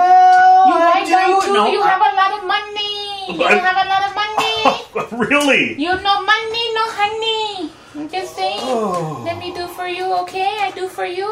[0.68, 1.10] You I like do.
[1.10, 1.52] that too.
[1.52, 3.34] No, you I- have a lot of money.
[3.34, 5.26] You I- don't have a lot of money.
[5.28, 5.74] really?
[5.80, 7.70] You no money, no honey.
[7.96, 8.60] I'm just saying.
[8.62, 9.22] Oh.
[9.26, 10.58] Let me do for you, okay?
[10.60, 11.26] I do for you.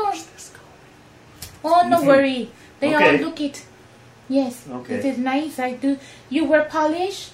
[1.64, 2.06] Oh, no Mhm.
[2.06, 2.50] worry.
[2.80, 3.64] They all look it.
[4.28, 4.64] Yes.
[4.68, 4.94] Okay.
[4.96, 5.58] It is nice.
[5.60, 5.98] I do.
[6.28, 7.30] You wear polish?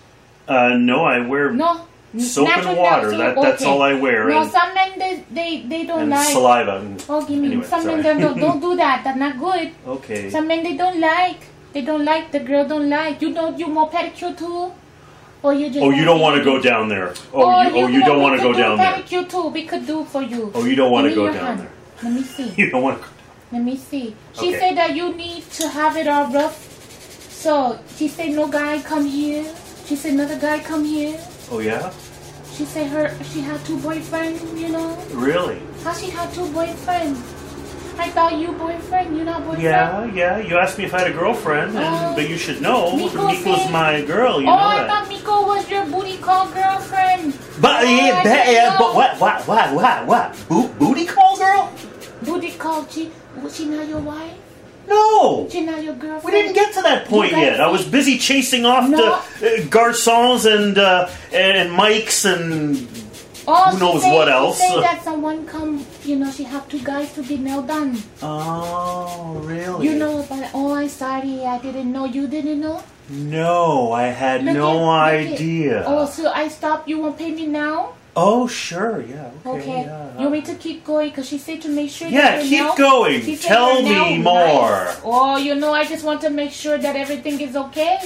[0.46, 1.86] Uh, no, I wear No.
[2.18, 3.10] Soap and Natural water.
[3.10, 3.70] soap, That that's okay.
[3.70, 6.28] all I wear, No, and, some men they they, they don't and like.
[6.28, 6.76] saliva.
[6.80, 8.20] And, Oh, give me anyway, some men sorry.
[8.20, 9.02] don't, don't do that.
[9.04, 9.70] That's not good.
[9.86, 10.30] Okay.
[10.30, 11.40] Some men they don't like.
[11.72, 12.30] They don't like.
[12.32, 13.22] The girl don't like.
[13.22, 13.58] You don't.
[13.58, 14.72] You more pedicure too.
[15.42, 15.80] Or you just.
[15.82, 17.14] Oh, you don't want to go down there.
[17.32, 18.92] Oh, Or you, oh, you don't want to go do down there.
[18.92, 19.48] pedicure too.
[19.48, 20.52] We could do for you.
[20.54, 21.60] Oh, you don't want to go down hand.
[21.60, 21.70] there.
[22.02, 22.48] Let me see.
[22.56, 23.08] You don't want to.
[23.52, 24.14] Let me see.
[24.34, 24.58] She Okay.
[24.58, 26.56] said that you need to have it all rough.
[27.30, 29.44] So she said no guy come here.
[29.86, 31.18] She said another guy come here.
[31.52, 31.92] Oh yeah,
[32.56, 34.40] She said her she had two boyfriends.
[34.58, 35.60] You know really?
[35.84, 37.20] how she had two boyfriends.
[38.00, 39.14] I thought you boyfriend.
[39.16, 39.62] You not boyfriend.
[39.62, 40.38] Yeah, yeah.
[40.38, 42.14] You asked me if I had a girlfriend, and, Oh.
[42.16, 44.40] but you should know Meko Meko's said- my girl.
[44.40, 44.88] You know oh, know I that.
[44.88, 47.36] thought Meko was your booty call girlfriend.
[47.60, 50.26] But Oh, yeah, yeah, but what, what, what, what, what?
[50.48, 51.68] Bo- booty call girl?
[52.24, 52.86] Booty call.
[52.88, 53.12] She
[53.42, 54.32] was she not your wife?
[54.92, 55.48] No.
[55.72, 56.24] Not your girlfriend?
[56.24, 57.60] We didn't get to that point yet.
[57.60, 58.96] I was busy chasing off No.
[58.98, 62.88] the uh, garçons and uh, and mics and
[63.44, 64.58] Oh, Who knows say, what else?
[64.58, 67.98] say that someone come, you know, she have two guys to be nail done.
[68.22, 69.86] oh, really?
[69.88, 72.04] You know but Oh, I'm sorry, I didn't know.
[72.04, 72.78] You didn't know?
[73.10, 75.82] No, I had Look no at- idea.
[75.86, 76.86] Oh, so I stopped.
[76.88, 77.94] You won't pay me now?
[78.14, 79.58] Oh, sure, yeah, okay.
[79.60, 79.82] Okay.
[79.88, 80.12] yeah.
[80.18, 81.08] You want me to keep going?
[81.08, 83.22] Because she said to make sure Yeah, that your keep nail- going.
[83.22, 85.00] she Tell your nail me nice.
[85.02, 85.12] more.
[85.14, 87.98] Oh, you know, I just want to make sure that everything is okay.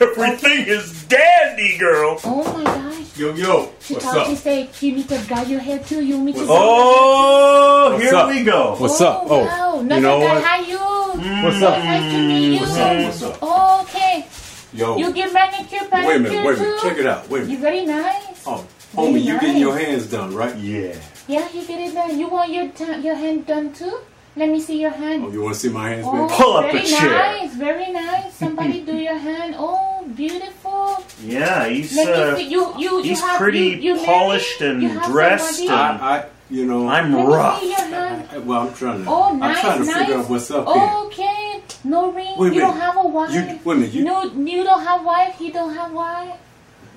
[0.00, 2.18] Everything is dandy, girl.
[2.24, 3.16] Oh my gosh.
[3.16, 4.26] Yo, yo, She what's thought up?
[4.28, 6.04] she said you need to dye your hair too.
[6.04, 8.28] You want me to Oh, here up?
[8.30, 8.76] we go.
[8.78, 9.22] What's up?
[9.26, 10.42] Oh, oh Wow, you nothing know what?
[10.44, 10.78] How you?
[10.78, 11.42] Mm.
[11.44, 11.78] What's up?
[11.82, 12.60] Nice to meet you.
[12.60, 13.04] What's up?
[13.04, 13.38] What's up?
[13.42, 14.26] Oh, okay.
[14.72, 16.80] Yo, You get manicure, pedicure wait a minute, wait a minute.
[16.80, 16.88] too?
[16.88, 17.28] Check it out.
[17.28, 17.60] Wait a You minute.
[17.62, 18.42] very nice.
[18.46, 20.54] Oh, Very homie, you getting your hands done, right?
[20.56, 20.94] Yeah.
[21.26, 22.18] Yeah, you get it done.
[22.18, 23.98] You want your ta- your hand done too?
[24.36, 25.24] Let me see your hand.
[25.24, 26.34] Oh, you want to see my hands, Oh, baby?
[26.36, 26.82] Pull up a chair.
[26.82, 27.10] very chair.
[27.18, 28.34] nice, very nice.
[28.34, 29.54] Somebody do your hand.
[29.58, 31.02] Oh, beautiful.
[31.24, 32.48] Yeah, he's Let uh, me see.
[32.50, 34.74] You, you, he's you have, pretty you, you polished married?
[34.74, 37.60] and You dressed and- I, I, you know, I'm Let me rough.
[37.60, 38.28] see your hand.
[38.30, 39.10] I- well, I'm trying to.
[39.10, 39.96] Oh, nice, I'm trying to nice.
[39.98, 40.90] figure out what's up here.
[41.06, 42.34] Okay, no ring.
[42.38, 43.32] Wait a you don't have a wife.
[43.34, 43.92] You, wait a minute.
[43.94, 45.34] You, no, you don't have wife.
[45.36, 46.36] He don't have wife.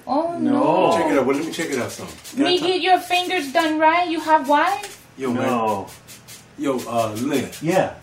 [0.08, 0.92] Oh no.
[0.98, 1.26] Check it out.
[1.26, 2.08] Well, let me check it out some.
[2.36, 4.10] Can I Me get your fingers done right.
[4.10, 5.06] You have wife.
[5.18, 5.44] Yo, man.
[5.48, 5.88] No.
[6.58, 7.94] Yo, uh, Lynn, Yeah.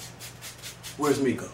[0.97, 1.49] where's Meko?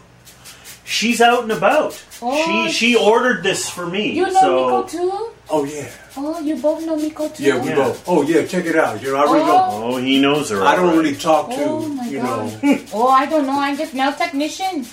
[0.86, 2.02] She's out and about.
[2.22, 4.12] Oh, she she ordered this for me.
[4.12, 4.50] You know so
[4.84, 5.30] Meko too.
[5.50, 5.90] Oh, yeah.
[6.16, 7.42] Oh, you both know Meko too.
[7.42, 7.74] Yeah, we Yeah.
[7.76, 8.04] both.
[8.08, 9.02] Oh, yeah, check it out.
[9.02, 9.46] You know, I really Oh.
[9.46, 9.82] don't.
[9.94, 10.62] Oh, he knows her.
[10.64, 10.98] I don't alright.
[10.98, 12.62] really talk to, Oh my you god.
[12.62, 12.78] know.
[12.92, 13.58] oh, I don't know.
[13.58, 14.86] I'm just nail technician.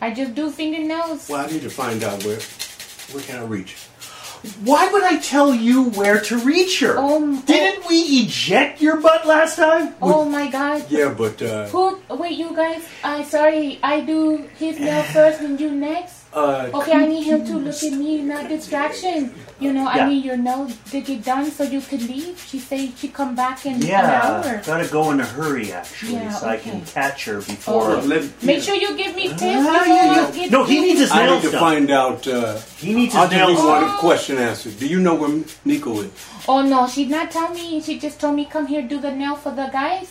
[0.00, 1.28] I just do fingernails.
[1.28, 2.38] Well, I need to find out where
[3.12, 3.76] where can I reach.
[4.64, 6.94] Why would I tell you where to reach her?
[6.98, 7.96] Oh, Didn't we
[8.26, 9.94] eject your butt last time?
[10.02, 10.84] Oh my god.
[10.90, 12.00] Yeah, but uh, Who?
[12.10, 12.82] Wait, you guys.
[13.04, 13.78] I sorry.
[13.82, 16.21] I do his nail first and you next.
[16.34, 19.34] Uh, Okay, I need him to look at me, not distraction.
[19.60, 20.04] You know, Yeah.
[20.06, 22.40] I need your nails to get done so you could leave.
[22.48, 24.62] She said she come back in an Yeah, hour.
[24.64, 27.90] gotta go in a hurry actually, Yeah, so I can catch her before.
[27.96, 29.42] uh, let- Make sure you give me tips.
[29.44, 31.60] Ah, you know, yeah, get- No, he needs his I need to done.
[31.60, 32.26] find out.
[32.26, 33.98] Uh, He needs I'll his just nails need one done.
[33.98, 34.78] question answered.
[34.80, 35.30] Do you know where
[35.68, 36.10] Meko is?
[36.48, 37.80] Oh no, she not tell me.
[37.82, 40.08] She just told me come here do the nail for the guys,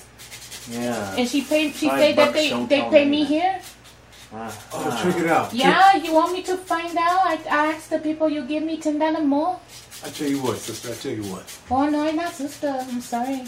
[0.72, 1.18] Yeah.
[1.18, 1.74] and she paid.
[1.76, 3.34] She Five said that they they pay me me that.
[3.36, 3.56] here.
[4.34, 5.54] Ah, Oh, check it out.
[5.54, 7.20] Yeah, you want me to find out?
[7.26, 9.60] I, I asked the people you give me ten dollars more.
[10.06, 10.90] I tell you what, sister.
[10.92, 11.44] I tell you what.
[11.70, 12.70] Oh no, I'm not sister.
[12.90, 13.44] I'm sorry.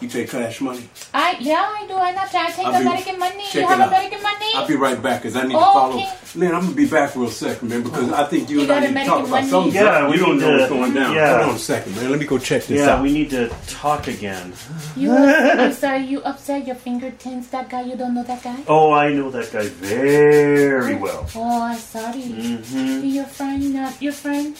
[0.00, 0.88] You take cash money.
[1.12, 1.94] I yeah I do.
[1.94, 3.42] I not I take I'll be- American money.
[3.46, 3.88] check You it have out.
[3.88, 4.46] American money?
[4.54, 5.96] I'll be right back because I need to Oh, follow.
[5.96, 6.12] okay.
[6.36, 8.80] Lynn, I'm gonna be back real second, man, because I think you, You and I
[8.80, 9.74] got need to talk American about something.
[9.74, 11.14] Yeah, we you don't need know to- what's going down.
[11.14, 11.36] yeah.
[11.38, 12.10] Hold on a second, man.
[12.12, 13.02] Let me go check this Yeah, out.
[13.02, 14.52] we need to talk again.
[14.94, 17.82] You, I'm sorry, you upset your finger tense that guy.
[17.82, 18.56] You don't know that guy?
[18.68, 21.26] Oh, I know that guy very well.
[21.34, 22.22] Oh, I'm sorry.
[22.22, 23.00] Mm-hmm.
[23.00, 24.54] Be your friend, not your friend.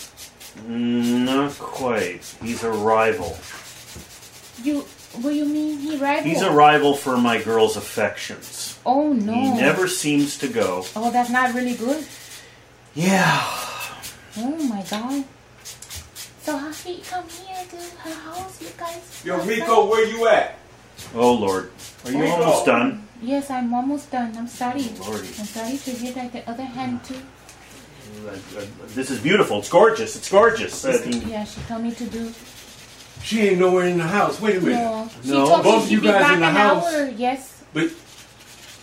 [0.67, 2.25] Not quite.
[2.43, 3.37] He's a rival.
[4.65, 5.79] You, what do you mean?
[5.79, 6.23] He rival?
[6.25, 8.79] He's a rival for my girl's affections.
[8.85, 9.33] Oh no.
[9.33, 10.85] He never seems to go.
[10.97, 12.05] Oh, that's not really good.
[12.95, 13.41] Yeah.
[14.37, 15.25] Oh my god.
[16.43, 17.77] So how he come here to
[18.09, 19.23] her house, you guys.
[19.25, 20.59] Yo, Rico, Meko, where you at?
[21.15, 21.71] Oh Lord,
[22.05, 22.39] are you Meko.
[22.39, 23.07] almost done?
[23.21, 24.37] Yes, I'm almost done.
[24.37, 24.83] I'm sorry.
[25.01, 25.29] Lordy.
[25.39, 27.17] I'm sorry to hear that the other hand too.
[28.27, 28.65] Uh, uh,
[28.95, 29.59] This is beautiful.
[29.59, 30.17] It's gorgeous.
[30.17, 30.85] It's gorgeous.
[30.85, 32.33] Uh, Yeah, she told me to do.
[33.23, 34.41] She ain't nowhere in the house.
[34.41, 34.75] Wait a minute.
[34.79, 35.47] No, she No.
[35.49, 36.95] told Both me you she'd be guys back in the an house.
[36.95, 37.09] hour.
[37.17, 37.63] Yes.
[37.75, 37.91] But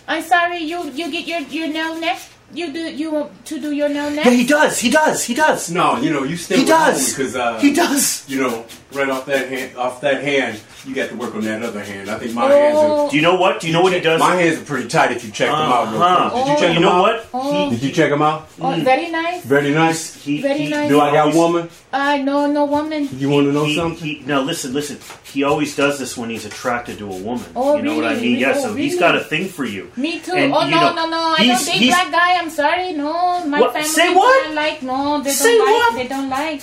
[0.08, 0.58] I'm sorry.
[0.58, 2.28] You you get your your nail next.
[2.54, 4.26] You do you want to do your nail next?
[4.26, 4.78] yeah, he does.
[4.78, 5.24] He does.
[5.24, 5.70] He does.
[5.70, 7.10] no, you know you stay He with does.
[7.14, 8.24] because uh, He does.
[8.28, 8.64] You know,
[8.96, 12.10] right off that hand, off that hand, you got to work on that other hand.
[12.10, 12.48] I think my Oh.
[12.48, 12.76] hands.
[12.78, 13.60] Are, Do you know what?
[13.60, 14.18] Do you know what he does?
[14.20, 15.12] My hands are pretty tight.
[15.12, 16.30] If you check them out, real Uh-huh.
[16.30, 16.44] quick.
[16.44, 17.02] Did you check You them know out?
[17.02, 17.26] what?
[17.34, 17.70] Oh.
[17.70, 18.48] Did you check them out?
[18.60, 19.42] Oh, very nice.
[19.44, 20.14] Very nice.
[20.24, 20.88] He, Very he, nice.
[20.88, 21.68] Do I got always- woman?
[21.92, 23.08] Uh, no, no woman.
[23.16, 24.04] You want to know He, something?
[24.06, 24.98] he, no, listen, listen.
[25.32, 27.44] He always does this when he's attracted to a woman.
[27.54, 28.22] Oh, you know what I really?
[28.22, 28.38] mean?
[28.38, 29.00] Yeah, Oh, so he's really?
[29.00, 29.90] got a thing for you.
[29.96, 30.32] Me too.
[30.34, 31.34] And, oh you no, know, no, no!
[31.38, 32.38] I he's- don't date he's- black guy.
[32.38, 32.92] I'm sorry.
[32.92, 33.72] No, my What?
[33.72, 34.44] family Say what?
[34.44, 34.82] don't like.
[34.82, 35.78] No, they Say don't like.
[35.78, 35.94] what?
[35.94, 36.60] They don't like.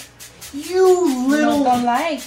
[0.54, 1.64] You No, little.
[1.64, 2.22] don't like.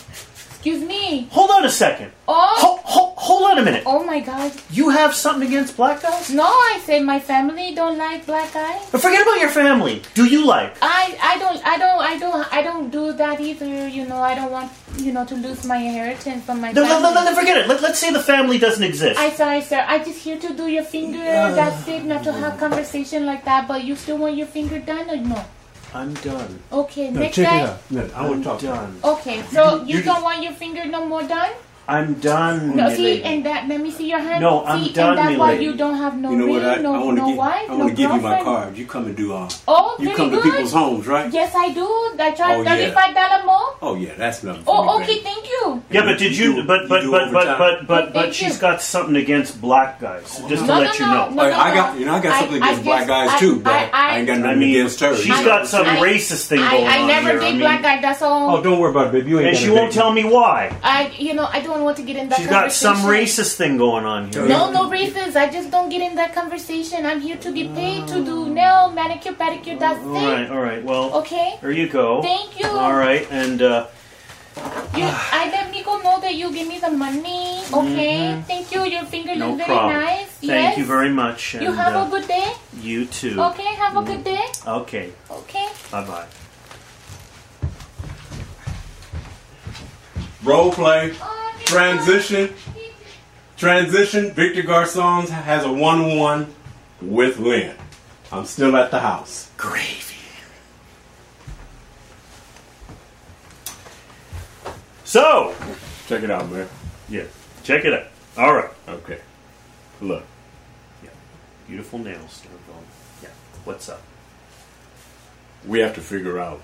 [0.66, 1.28] Excuse me.
[1.30, 2.10] Hold on a second.
[2.26, 3.84] Oh, Hold, hold, hold on a minute.
[3.86, 4.50] oh my God.
[4.70, 6.28] You have something against black guys?
[6.30, 8.82] No, I say my family don't like black guys.
[8.90, 10.02] But forget about your family.
[10.14, 10.74] Do you like?
[10.82, 13.86] I, I don't I don't I don't I don't do that either.
[13.86, 16.88] You know I don't want you know to lose my inheritance from my No, no,
[16.88, 17.14] family.
[17.14, 17.68] no, no, no, forget it.
[17.68, 19.20] Let, let's say the family doesn't exist.
[19.20, 19.84] I sorry, sir.
[19.86, 21.22] I just here to do your finger.
[21.22, 21.54] Uh.
[21.54, 22.02] That's it.
[22.04, 23.68] Not to have conversation like that.
[23.68, 25.44] But you still want your finger done or no?
[25.96, 26.58] I'm done.
[26.72, 27.60] Okay, No, next check guy.
[27.60, 27.90] it out.
[27.90, 28.58] No, I want to talk.
[28.60, 28.72] to you.
[28.72, 29.00] Done.
[29.04, 31.50] Okay, so You- you, you don't want your finger no more done?
[31.88, 32.76] I'm done.
[32.76, 33.22] No, my see, lady.
[33.24, 33.68] and that.
[33.68, 34.40] Let me see your hand.
[34.42, 35.64] No, I'm see, done, and that's my why lady.
[35.64, 36.64] you don't have no You know ring, what?
[36.64, 37.36] I, no, I want to no give.
[37.38, 38.76] wife, I no want to give you my card.
[38.76, 40.42] You come and do uh, Oh, You come good.
[40.42, 41.32] to people's homes, right?
[41.32, 41.86] Yes, I do.
[42.18, 42.76] I charge Oh, yeah.
[42.76, 43.76] thirty-five dollar more.
[43.82, 44.64] Oh yeah, that's nothing.
[44.64, 45.12] for me, Oh, baby.
[45.12, 45.82] okay, thank you.
[45.90, 46.54] Yeah, but did you?
[46.56, 48.60] do- but you but but but but but Oh, but thank she's you.
[48.60, 50.42] got something against black guys.
[50.48, 51.30] Just to let no, you know.
[51.30, 53.72] no, I, no, I got, you know, I got something against black guys too, but
[53.72, 55.14] I- I, ain't got nothing against her.
[55.16, 55.44] she's you know.
[55.44, 57.38] got some racist thing I, going I never here.
[57.40, 58.00] date black guy.
[58.00, 58.56] That's all.
[58.56, 59.30] Oh, don't worry about it, baby.
[59.30, 60.74] You ain't and she won't tell me why.
[60.82, 62.38] I, you know, I don't want to get in that.
[62.38, 64.46] She's got some racist thing going on here.
[64.46, 65.36] No, no races.
[65.36, 67.04] I just don't get in that conversation.
[67.06, 69.78] I'm here to get paid to do nail, manicure, pedicure.
[69.78, 70.26] That's All it.
[70.26, 70.82] right, all right.
[70.84, 71.58] Well, Okay.
[71.60, 72.22] there you go.
[72.22, 72.68] Thank you.
[72.68, 73.86] All right, and uh,
[74.96, 75.04] You,
[75.40, 77.60] I let Meko know that you give me the money.
[77.72, 78.42] Okay.
[78.46, 78.84] Thank you.
[78.86, 79.40] Your finger Mm-hmm.
[79.40, 80.02] no looks very problem.
[80.02, 80.28] nice.
[80.40, 80.78] Thank yes.
[80.78, 81.54] you very much.
[81.54, 82.52] And, You have uh, a good day.
[82.80, 83.36] You too.
[83.50, 83.70] Okay.
[83.84, 84.44] Have a good day.
[84.66, 85.12] Okay.
[85.30, 85.68] Okay.
[85.92, 86.26] Bye bye.
[90.44, 91.45] Role play, Oh, Meko.
[91.66, 92.54] Transition,
[93.56, 94.32] transition.
[94.32, 96.54] Victor Garcon has a one-on-one
[97.02, 97.76] with Lynn.
[98.32, 99.50] I'm still at the house.
[99.56, 100.02] Gravy.
[105.04, 105.54] So,
[106.08, 106.68] Check it out, man.
[107.08, 107.24] yeah,
[107.62, 108.06] check it out.
[108.36, 108.70] All right.
[108.88, 109.18] Okay.
[110.00, 110.24] Look,
[111.02, 111.10] Yeah.
[111.68, 112.42] Beautiful nails.
[112.68, 112.84] Going.
[113.22, 113.28] Yeah.
[113.64, 114.02] What's up?
[115.66, 116.60] we have to figure out.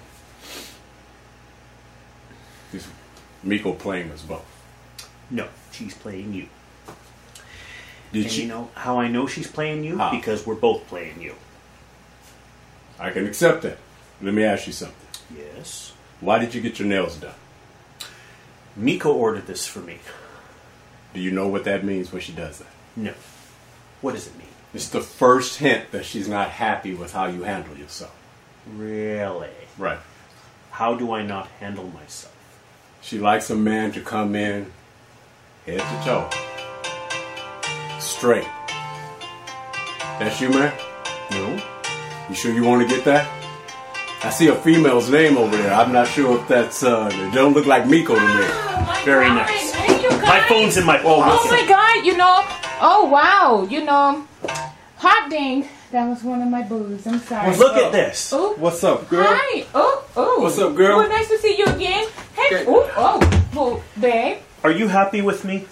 [2.73, 2.87] Is
[3.43, 4.45] Miko playing us both?
[5.33, 6.47] No, she's playing you.
[8.13, 8.43] Did And she?
[8.43, 9.97] you know how I know she's playing you?
[9.99, 10.11] How?
[10.11, 11.35] Because we're both playing you.
[13.01, 13.79] I can accept that.
[14.21, 14.97] Let me ask you something.
[15.37, 15.93] Yes.
[16.21, 17.35] Why did you get your nails done?
[18.79, 19.99] Meko ordered this for me.
[21.15, 22.69] Do you know what that means when she does that?
[22.95, 23.15] No.
[24.03, 24.47] What does it mean?
[24.75, 28.15] It's the first hint that she's not happy with how you handle yourself.
[28.77, 29.49] Really?
[29.79, 29.99] Right.
[30.71, 32.35] How do I not handle myself?
[33.01, 34.71] She likes a man to come in
[35.67, 36.29] head to toe.
[37.99, 38.47] Straight.
[40.19, 40.73] That's you, man?
[41.31, 41.63] No.
[42.29, 43.29] You sure you want to get that?
[44.25, 45.73] I see a female's name over there.
[45.75, 48.21] I'm not sure if that's, uh, it don't look like Meko to me.
[48.21, 49.35] Oh Very God.
[49.47, 49.73] nice.
[49.73, 50.23] Thank you, guys.
[50.23, 51.51] My phone's in my Oh pocket.
[51.51, 52.45] my god, you know.
[52.81, 54.25] Oh wow, you know.
[54.99, 55.67] Hot dang.
[55.91, 57.07] That was one of my boobs.
[57.07, 57.55] I'm sorry.
[57.57, 58.33] Look at this.
[58.33, 59.25] Oh, What's up, girl?
[59.27, 59.67] hi.
[59.75, 60.41] Oh, oh.
[60.43, 60.99] What's up, girl?
[60.99, 62.09] Well, nice to see you again.
[62.35, 62.65] Hey, Okay.
[62.69, 64.39] oh, oh, oh, babe.
[64.65, 65.67] Are you happy with me?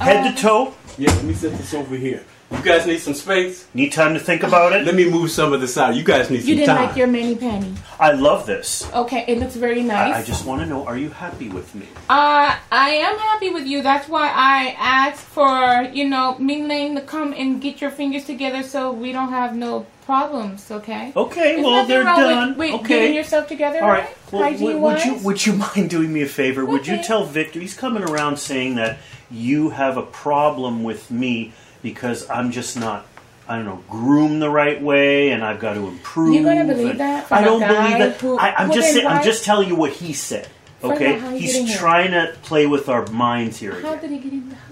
[0.00, 0.74] Head Uh, to toe?
[0.98, 2.22] Yeah, let me set this over here.
[2.50, 3.66] You guys need some space?
[3.74, 4.84] Need time to think about it?
[4.84, 5.94] Let me move some of this out.
[5.94, 6.48] You guys need some time.
[6.48, 6.86] You didn't time.
[6.88, 7.76] like your mani panty.
[7.98, 8.90] I love this.
[8.92, 10.14] Okay, it looks very nice.
[10.14, 11.86] I, I just want to know, are you happy with me?
[12.08, 13.82] Uh, I am happy with you.
[13.82, 18.24] That's why I asked for, you know, Ming Lane to come and get your fingers
[18.24, 21.12] together so we don't have no problems, okay?
[21.14, 22.48] Okay, There's well nothing they're wrong done.
[22.58, 22.88] With, with okay.
[22.88, 24.04] getting yourself together, All right.
[24.04, 24.32] right?
[24.32, 25.24] Well, would, Hygiene would you wise.
[25.24, 26.66] would you mind doing me a favor?
[26.66, 27.02] Would you Okay.
[27.04, 28.98] tell Victor he's coming around saying that
[29.30, 31.52] you have a problem with me
[31.82, 33.06] because I'm just not
[33.48, 36.34] I don't know groomed the right way and I've got to improve.
[36.34, 38.16] You gonna believe that I don't believe that.
[38.20, 40.48] who- I, I'm just saying, I'm just telling you what he said.
[40.82, 43.72] Okay, all, how you he's trying to play with our minds here.
[43.80, 44.00] How Again.
[44.00, 44.66] did he get in the house?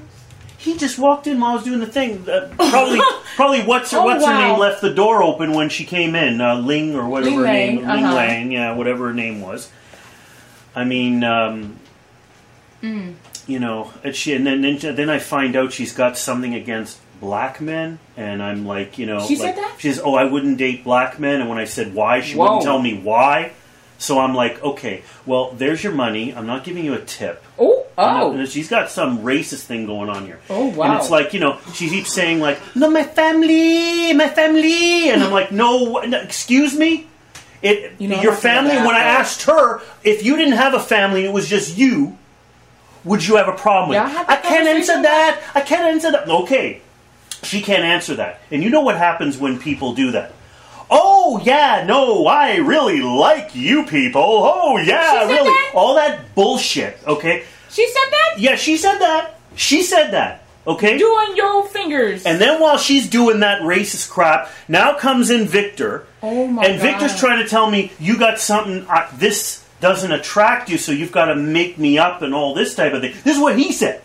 [0.56, 2.26] He just walked in while I was doing the thing.
[2.28, 3.00] Uh, probably,
[3.36, 6.40] probably what's her Oh, what's her name left the door open when she came in.
[6.40, 8.14] Uh, Ling or whatever Ling her name, Lang, Ling uh-huh.
[8.14, 9.70] Lang, yeah, whatever her name was.
[10.74, 11.78] I mean, um,
[12.82, 13.14] Mm.
[13.48, 16.98] You know, and she and then then, then I find out she's got something against
[17.20, 19.76] black men, and I'm like, you know, She said that?
[19.78, 22.44] She says, "Oh, I wouldn't date black men," and when I said why, she Whoa.
[22.44, 23.52] wouldn't tell me why.
[24.00, 26.32] So I'm like, okay, well, there's your money.
[26.32, 27.42] I'm not giving you a tip.
[27.58, 28.44] Oh, oh.
[28.44, 30.38] she's got some racist thing going on here.
[30.48, 30.84] Oh, wow.
[30.84, 35.24] And it's like, you know, she keeps saying like, "No, my family, my family," and
[35.24, 37.06] I'm like, "No, no excuse me."
[37.60, 38.76] It You know, your family.
[38.76, 42.16] When I asked her if you didn't have a family, and it was just you.
[43.08, 45.42] Would you have a problem with Y'all I can't answer that.
[45.54, 46.28] I can't answer that.
[46.28, 46.82] Okay,
[47.42, 48.40] she can't answer that.
[48.50, 50.32] And you know what happens when people do that?
[50.90, 54.22] Oh yeah, no, I really like you people.
[54.22, 55.48] Oh yeah, really.
[55.48, 55.72] that?
[55.74, 56.98] All that bullshit.
[57.06, 57.44] Okay.
[57.70, 58.34] She said that?
[58.38, 59.38] Yeah, she said that.
[59.54, 60.44] She said that.
[60.66, 60.98] Okay.
[60.98, 62.24] Doing your fingers.
[62.24, 66.06] And then while she's doing that racist crap, now comes in Victor.
[66.22, 66.82] Oh my and God.
[66.82, 68.86] Victor's trying to tell me you got something.
[68.88, 72.74] Uh, this doesn't attract you, so you've got to make me up and all this
[72.74, 73.14] type of thing.
[73.24, 74.02] This is what he said.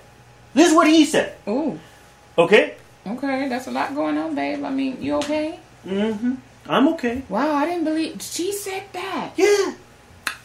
[0.54, 1.36] This is what he said.
[1.48, 1.80] Ooh.
[2.38, 2.76] Okay.
[3.06, 4.64] Okay, that's a lot going on, babe.
[4.64, 5.60] I mean, you okay?
[5.86, 6.36] Mm-hmm.
[6.68, 7.24] I'm okay.
[7.28, 9.32] Wow, I didn't believe she said that.
[9.36, 9.74] Yeah.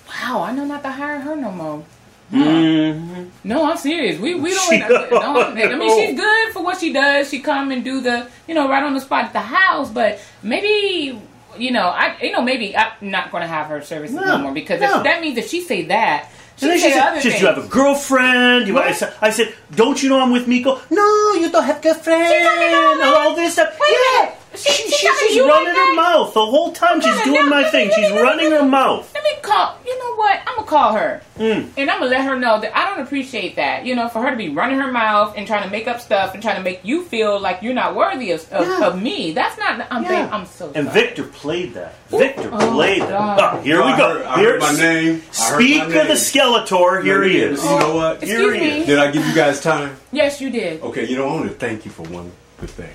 [0.09, 1.85] Wow, I know not to hire her no more.
[2.33, 3.25] Mm-hmm.
[3.45, 4.19] No, I'm serious.
[4.19, 5.11] We we don't.
[5.11, 7.31] No, I mean, she's good for what she does.
[7.31, 9.91] She come and do the, you know, right on the spot at the house.
[9.91, 11.21] But maybe,
[11.61, 14.39] you know, I, you know, maybe I'm not going to have her services no, No,
[14.39, 14.99] more because no.
[14.99, 17.31] if, that means if she say that, she And then say she other said, she
[17.31, 18.97] said, "You have a girlfriend." You, I, What?
[18.97, 22.33] said, "I said, don't you know I'm with Miko?" No, you don't have girlfriend.
[22.35, 23.79] She's talking all this stuff.
[23.79, 24.35] Wait a minute.
[24.57, 27.01] She- she, she she's talking to just you running like her mouth the whole time.
[27.01, 27.91] She's doing me- my thing.
[27.95, 29.15] She's running her mouth.
[29.49, 29.79] Let me call.
[29.87, 30.41] You know what?
[30.47, 31.69] I'm gonna call her, Mm.
[31.77, 33.87] and I'm gonna let her know that I don't appreciate that.
[33.87, 36.35] You know, for her to be running her mouth and trying to make up stuff
[36.35, 38.87] and trying to make you feel like you're not worthy of, of, Yeah.
[38.87, 39.33] of me.
[39.33, 39.87] That's not.
[39.91, 40.03] I'm.
[40.03, 40.25] Yeah.
[40.25, 40.71] babe, I'm so.
[40.75, 41.01] And sorry.
[41.01, 41.95] Victor played that.
[42.11, 43.09] Victor Oh, played that.
[43.11, 43.39] God.
[43.41, 44.09] Ah, here we I go.
[44.19, 45.23] heard- I here, heard my name.
[45.31, 46.15] Speak my of the.
[46.15, 47.03] Skeletor.
[47.03, 47.63] Here he is.
[47.65, 48.23] You know what?
[48.23, 48.79] Here Excuse he me.
[48.81, 48.87] is.
[48.87, 49.97] Did I give you guys time?
[50.13, 50.83] Yes, you did.
[50.83, 52.91] Okay, you know, I want to thank you for one good thing.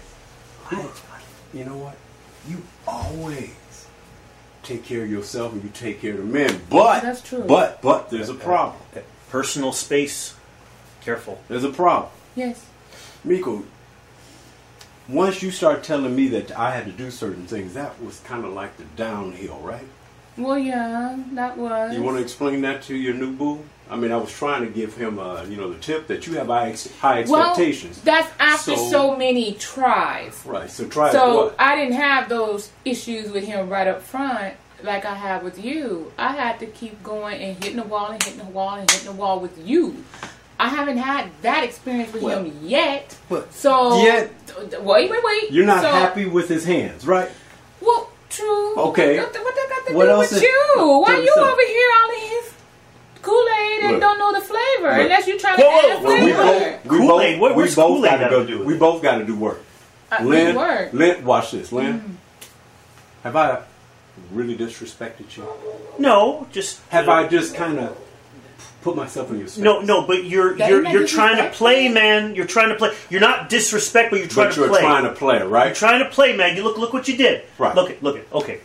[0.72, 0.78] I,
[1.54, 1.96] you know what?
[2.48, 3.50] You always
[4.64, 6.61] take care of yourself and you take care of the men.
[6.69, 7.44] But That's true.
[7.44, 8.81] But but there's a uh, uh, problem.
[9.30, 10.35] Personal space.
[11.02, 11.41] Careful.
[11.48, 12.11] There's a problem.
[12.35, 12.65] Yes.
[13.26, 13.65] Meko,
[15.07, 18.45] once you start telling me that I had to do certain things, that was kind
[18.45, 19.85] of like the downhill, right?
[20.38, 21.94] Well, yeah, that was.
[21.94, 23.64] You want to explain that to your new boo?
[23.89, 26.34] I mean, I was trying to give him, uh, you know, the tip that you
[26.38, 27.99] have high, ex- high well, expectations.
[28.03, 30.41] that's after So- so, many tries.
[30.45, 30.69] right.
[30.69, 31.55] So try So what?
[31.60, 36.11] I didn't have those issues with him right up front like I have with you.
[36.18, 39.05] I had to keep going and hitting the wall and hitting the wall and hitting
[39.07, 40.03] the wall with you.
[40.60, 43.15] I haven't had that experience with Well, him yet.
[43.30, 44.31] but so yet-
[44.81, 45.51] wait, wait, wait.
[45.51, 47.30] You're not So- happy with his hands, right?
[47.81, 48.76] Well, true.
[48.77, 49.18] Okay.
[49.19, 50.73] What, what that got to What do else with is- you?
[51.05, 52.53] Why me you over here all in his
[53.24, 55.02] Kool Aid and don't know the flavor Look.
[55.06, 56.44] unless you trying to whoa, add Well, we flavor.
[56.44, 57.40] both, we Kool-Aid?
[57.40, 58.45] both, What- we both got to go.
[58.45, 59.62] do with we both got to do work.
[60.12, 60.90] Uh, we Lynn, work.
[60.94, 61.72] Lynn, watch this.
[61.72, 62.45] Lynn, Mm.
[63.24, 63.58] have I
[64.32, 65.48] really disrespected you?
[65.98, 67.98] No, just Have I just kind of
[68.84, 69.64] put myself in your space?
[69.64, 72.36] No, no, but you're That you're you're trying to play, man.
[72.36, 72.91] You're trying to play.
[73.10, 74.82] You're not disrespect, but you're trying but to you're play.
[74.82, 75.68] trying to play, right?
[75.68, 76.56] You're trying to play, man.
[76.58, 77.44] You look look what you did.
[77.58, 77.74] Right.
[77.76, 78.28] Look it, look it.
[78.34, 78.60] Okay.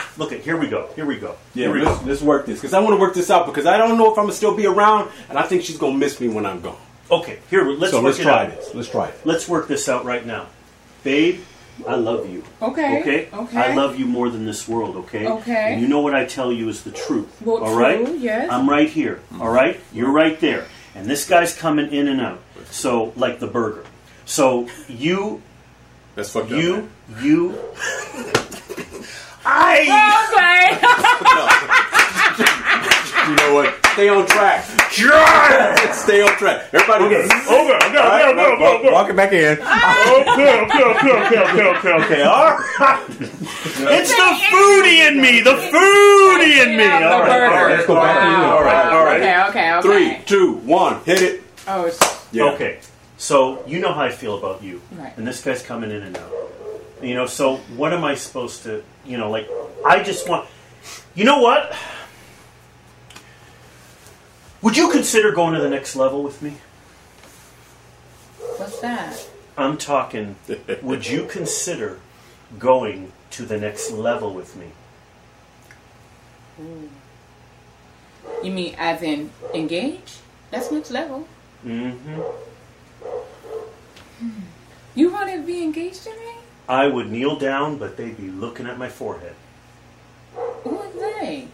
[0.00, 0.40] Ah, look it.
[0.42, 0.88] Here we go.
[0.96, 1.36] Here we go.
[1.54, 2.06] Yeah, Here we let's, go.
[2.06, 4.18] let's work this because I want to work this out because I don't know if
[4.18, 6.76] I'm gonna still be around, and I think she's gonna miss me when I'm gone.
[7.10, 7.38] Okay.
[7.50, 8.50] Here, let's so work let's it try out.
[8.56, 8.74] this.
[8.74, 9.14] Let's try it.
[9.24, 10.46] Let's work this out right now,
[11.04, 11.40] babe.
[11.88, 12.44] I love you.
[12.60, 13.00] Okay.
[13.00, 13.28] Okay.
[13.32, 13.56] Okay.
[13.56, 14.96] I love you more than this world.
[14.96, 15.26] Okay.
[15.26, 15.72] Okay.
[15.72, 17.40] And you know what I tell you is the truth.
[17.42, 18.04] Well, all right.
[18.04, 18.50] true, yes.
[18.50, 19.20] I'm right here.
[19.40, 19.80] All right.
[19.92, 22.40] You're right there, and this guy's coming in and out.
[22.70, 23.84] So like the burger.
[24.26, 25.40] So you
[26.14, 26.58] That's fucked up.
[26.58, 26.88] you
[27.20, 27.58] you
[29.44, 29.80] I
[30.30, 30.78] Okay.
[31.22, 31.48] Oh,
[33.30, 33.74] you know what?
[33.92, 34.64] Stay on track.
[35.94, 36.68] Stay on track.
[36.72, 37.04] Everybody.
[37.06, 38.92] Okay, okay, okay, All right, okay, okay, walk- okay.
[38.92, 39.58] Walk it back in.
[39.58, 42.22] okay, okay, okay, okay, okay, okay, okay.
[42.22, 43.06] All right.
[43.82, 45.40] It's the foodie in me.
[45.40, 46.84] The foodie in me.
[46.84, 47.54] Yeah, the All right, all burger.
[47.54, 47.70] right.
[47.76, 48.32] Let's go back in.
[48.32, 48.56] Wow.
[48.56, 49.20] All right, all right.
[49.20, 49.82] Okay, okay, okay.
[49.82, 51.02] Three, two, one.
[51.04, 51.42] Hit it.
[51.66, 52.52] Oh, it's- Yeah.
[52.52, 52.78] Okay.
[53.16, 55.12] So you know how I feel about you, Right.
[55.16, 56.30] and this guy's coming in and out.
[57.02, 58.82] You know, so what am I supposed to?
[59.06, 59.48] You know, like
[59.84, 60.48] I just want.
[61.14, 61.74] You know what?
[64.62, 66.56] Would you consider going to the next level with me?
[68.60, 69.28] what's that?
[69.56, 70.36] I'm talking.
[70.82, 71.98] would you consider
[72.58, 74.66] going to the next level with me?
[78.42, 80.18] You mean as in engage?
[80.50, 81.26] That's next level.
[81.64, 82.20] Mm-hmm.
[84.94, 86.39] You want to be engaged to me?
[86.70, 89.34] I would kneel down, but they'd be looking at my forehead.
[90.62, 91.48] Who are they?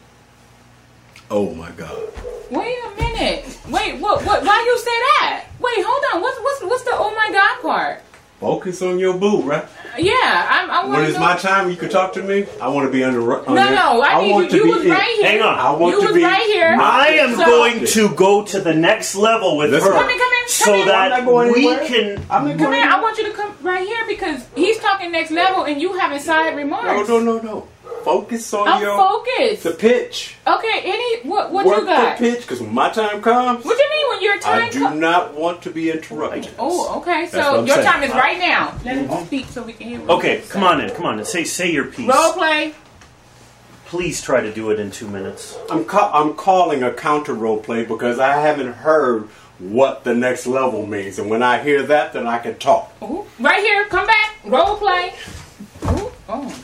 [1.30, 2.08] Oh my God.
[2.50, 3.58] Wait a minute.
[3.70, 4.24] Wait, what?
[4.26, 4.44] What?
[4.44, 5.46] Why you say that?
[5.58, 6.20] Wait, hold on.
[6.22, 8.02] What's what's what's the oh my god part?
[8.40, 9.64] Focus on your boo, right?
[9.98, 10.12] Yeah,
[10.50, 10.70] I'm.
[10.70, 11.20] I When want it's to.
[11.20, 12.46] my time, you can talk to me.
[12.60, 13.20] I want to be under.
[13.20, 14.50] No, no, I need want you.
[14.50, 14.90] to You be was in.
[14.90, 15.26] right here.
[15.30, 15.58] Hang on.
[15.58, 16.22] I want you to was be.
[16.22, 16.76] right here.
[16.78, 19.90] I am So- going to go to the next level with Listen.
[19.90, 20.80] her, Come in, come in, so come in.
[20.82, 21.86] I'm that not going we anywhere.
[21.86, 22.26] can.
[22.30, 22.72] I'm not Come going.
[22.74, 22.90] here.
[22.90, 26.18] I want you to come right here because he's talking next level and you having
[26.18, 27.08] side No, remarks.
[27.08, 27.42] no, no, no.
[27.42, 27.68] No.
[28.04, 29.64] Focus on I'm your focused.
[29.64, 30.36] the pitch.
[30.46, 30.80] Okay.
[30.84, 31.52] Any what?
[31.52, 32.18] What Work you got?
[32.18, 34.70] the pitch, because when my time comes, What do you mean when your time I
[34.70, 35.00] do comes?
[35.00, 36.50] not want to be interrupted.
[36.58, 37.26] Oh, okay.
[37.26, 37.86] So your saying.
[37.86, 38.78] time is right now.
[38.84, 39.26] Let him mm-hmm.
[39.26, 40.00] speak so we can hear.
[40.08, 41.24] Okay, he's come on in, come on in.
[41.24, 42.08] Say say your piece.
[42.08, 42.74] Role play.
[43.86, 45.56] Please try to do it in two minutes.
[45.70, 50.46] I'm ca- I'm calling a counter role play because I haven't heard what the next
[50.46, 52.92] level means, and when I hear that, then I can talk.
[53.02, 53.86] Ooh, right here.
[53.86, 54.38] Come back.
[54.44, 55.14] Role play.
[55.84, 56.62] Ooh, oh.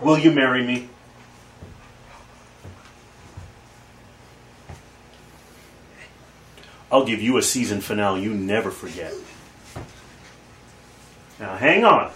[0.00, 0.88] Will you marry me?
[6.92, 9.12] I'll give you a season finale you never forget.
[11.40, 12.12] Now, hang on.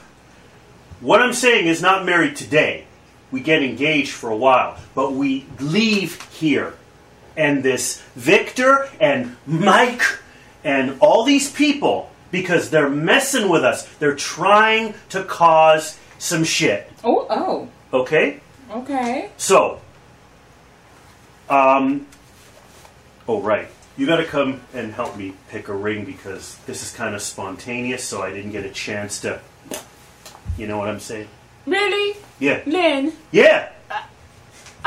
[1.00, 2.84] What I'm saying is not married today.
[3.30, 6.74] We get engaged for a while, but we leave here.
[7.38, 10.02] And this Victor and Mike
[10.64, 16.90] and all these people, because they're messing with us, they're trying to cause some shit.
[17.04, 17.68] Oh, oh.
[17.92, 18.40] Okay?
[18.70, 19.30] Okay.
[19.36, 19.80] So,
[21.48, 22.06] um,
[23.28, 26.90] oh right, you got to come and help me pick a ring because this is
[26.92, 28.02] kind of spontaneous.
[28.04, 29.40] So I didn't get a chance to,
[30.58, 31.28] you know what I'm saying?
[31.66, 33.12] Really, Yeah, Lynn?
[33.30, 33.70] yeah.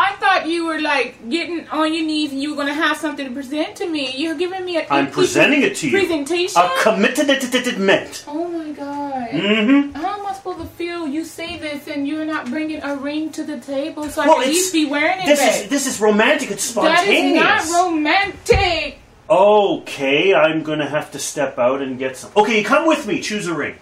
[0.02, 3.28] I thought you were like getting on your knees and you were gonna have something
[3.28, 4.16] to present to me.
[4.18, 5.92] You're giving me a I'm presenting it to you.
[5.92, 6.60] Presentation.
[6.60, 8.26] A commitment.
[8.28, 9.30] oh my god.
[9.30, 9.92] Mm-hmm.
[9.92, 11.08] How am I supposed to feel?
[11.08, 14.42] You say this and you're not bringing a ring to the table, so I can
[14.42, 15.28] at least be wearing it.
[15.28, 15.66] This babe.
[15.66, 16.50] is this is romantic.
[16.50, 17.66] It's spontaneous.
[17.66, 18.98] is not romantic.
[19.30, 22.32] Okay, I'm gonna have to step out and get some.
[22.36, 23.22] Okay, come with me.
[23.22, 23.76] Choose a ring.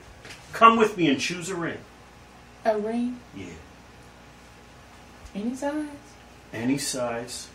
[0.51, 1.77] Come with me and choose a ring.
[2.65, 3.45] A ring, Yeah,
[5.33, 5.98] any size.
[6.53, 7.47] Any size.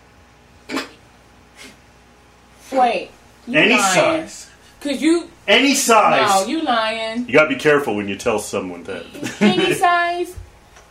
[2.73, 3.11] Wait.
[3.49, 3.79] Any lying.
[3.79, 4.51] size.
[4.81, 6.29] Cause you Any size.
[6.43, 7.27] no, you lying.
[7.27, 9.05] You gotta be careful when you tell someone that.
[9.41, 10.35] Any size.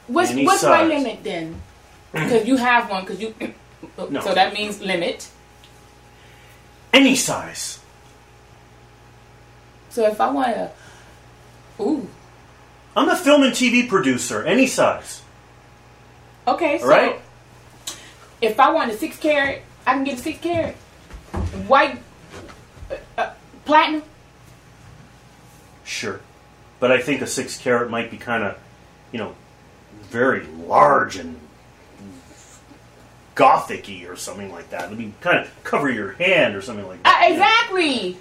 [0.08, 1.62] What's Any what's my limit then?
[2.12, 3.04] Because you have one.
[3.04, 3.36] Because you.
[4.10, 4.22] No.
[4.22, 5.30] So that means limit.
[6.92, 7.80] Any size.
[9.90, 10.72] So if I want to,
[11.80, 12.08] ooh,
[12.96, 14.44] I'm a film and TV producer.
[14.44, 15.22] Any size.
[16.48, 16.78] okay.
[16.80, 17.20] So All right.
[18.44, 20.76] If I want a six carat, I can get a six carat,
[21.68, 22.00] white,
[22.92, 23.34] uh, uh,
[23.66, 24.04] platinum.
[25.86, 26.20] Sure.
[26.80, 28.58] But I think a six carat might be kind of,
[29.12, 29.36] you know,
[30.10, 31.40] very large and
[33.36, 34.90] gothic-y or something like that.
[34.90, 37.32] Let me kind of cover your hand or something like Uh, that.
[37.32, 38.18] exactly.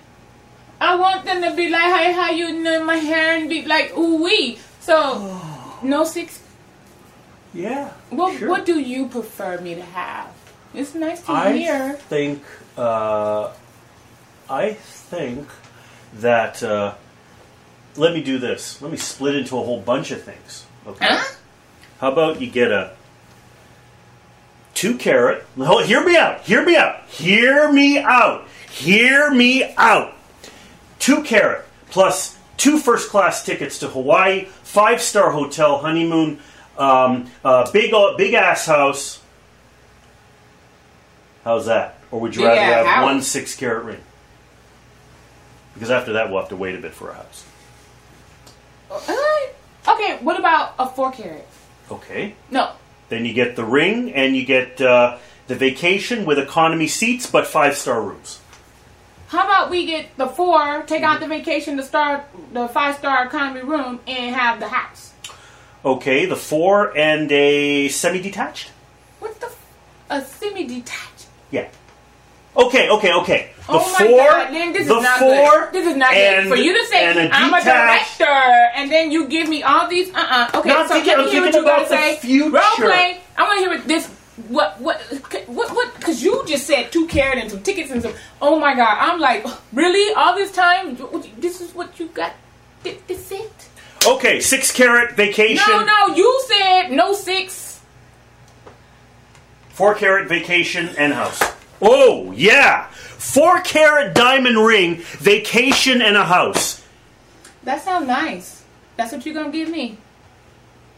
[0.80, 3.96] I want them to be like, hey, how you know my hair and be like,
[3.96, 4.58] ooh wee.
[4.80, 5.38] So
[5.82, 6.40] no six.
[7.54, 7.90] Yeah.
[8.10, 8.48] What sure.
[8.48, 10.30] What do you prefer me to have?
[10.74, 11.92] It's nice to I hear.
[11.94, 12.42] think
[12.78, 13.52] uh,
[14.48, 15.48] I think
[16.14, 16.94] that uh,
[17.96, 18.80] let me do this.
[18.80, 20.64] Let me split into a whole bunch of things.
[20.86, 21.06] Okay.
[21.08, 21.34] Huh?
[22.00, 22.92] How about you get a
[24.74, 25.44] two carat?
[25.56, 26.40] Hear me out.
[26.42, 27.06] Hear me out.
[27.06, 28.48] Hear me out.
[28.70, 30.14] Hear me out.
[30.98, 36.40] Two carat plus two first class tickets to Hawaii, five star hotel, honeymoon,
[36.78, 39.20] um, uh, big big ass house.
[41.44, 41.98] How's that?
[42.10, 43.04] Or would you Big rather have house.
[43.04, 44.00] one six carat ring?
[45.74, 47.44] Because after that, we'll have to wait a bit for a house.
[48.90, 51.46] Uh, okay, what about a four carat?
[51.90, 52.34] Okay.
[52.50, 52.72] No,
[53.08, 55.18] Then you get the ring and you get uh,
[55.48, 58.40] the vacation with economy seats but five star rooms.
[59.28, 63.24] How about we get the four, take out the vacation, the star, the five star
[63.26, 65.11] economy room, and have the house?
[65.84, 68.70] Okay, the four and a semi detached?
[69.18, 69.46] What the?
[69.46, 69.66] F-
[70.10, 71.26] a semi detached.
[71.50, 71.68] Yeah.
[72.56, 73.50] Okay, okay, okay.
[73.56, 75.72] The Oh my four, God, Lynn, this the is not four, good.
[75.72, 76.56] This is not and, good.
[76.56, 78.24] For you to say I'm a director,
[78.76, 80.12] and then you give me all these.
[80.14, 80.18] Uh
[80.52, 82.16] uh Okay, No, I'm so thinking- let me I'm hear what you gotta say.
[82.16, 82.50] future.
[82.50, 83.20] Role play.
[83.36, 84.06] I want to hear what this.
[84.48, 85.00] What what
[85.46, 85.94] what what?
[85.96, 88.14] Because you just said two carat and some tickets and some.
[88.40, 88.96] Oh my God!
[88.98, 90.14] I'm like, really?
[90.14, 90.96] All this time?
[91.38, 92.32] This is what you got?
[92.82, 93.61] This, this it?
[94.06, 95.64] Okay, six carat vacation.
[95.68, 96.14] No, no.
[96.14, 97.80] You said no six.
[99.70, 101.40] Four carat vacation and house.
[101.80, 102.88] Oh, yeah.
[102.88, 106.84] Four carat diamond ring, vacation and a house.
[107.64, 108.64] That sounds nice.
[108.96, 109.98] That's what you're gonna give me.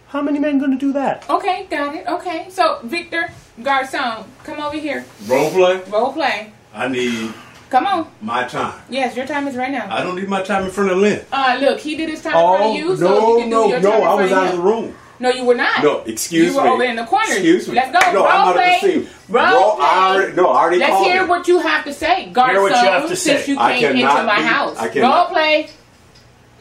[0.08, 1.28] How many men going to do that?
[1.28, 2.06] Okay, got it.
[2.06, 2.46] Okay.
[2.48, 5.04] So, Victor Garcon, come over here.
[5.26, 5.82] Role play?
[5.90, 6.52] Role play.
[6.72, 7.34] I need
[7.74, 8.06] Come on.
[8.20, 8.80] my time.
[8.88, 9.92] Yes, your time is right now.
[9.92, 11.24] I don't need my time in front of Lynn.
[11.32, 13.50] Uh, look, he did his time in front Oh, of you, so no, you can
[13.50, 14.94] do no, your no, time in I was out of the room.
[15.18, 15.82] No, you were not.
[15.82, 16.52] No, excuse me.
[16.52, 16.70] you were me.
[16.70, 17.32] over in the corner.
[17.32, 17.74] Excuse me.
[17.74, 18.12] Let's go.
[18.12, 18.74] No, Role I'm out play.
[18.76, 19.08] of the scene.
[19.28, 19.84] Role Ro- play.
[19.86, 21.28] I already, no, I already Let's called hear it.
[21.28, 23.52] what you have to say, Garcon, Hear what you have to since say.
[23.52, 24.76] you I came into cannot my be- house.
[24.78, 25.68] I cannot- Role play.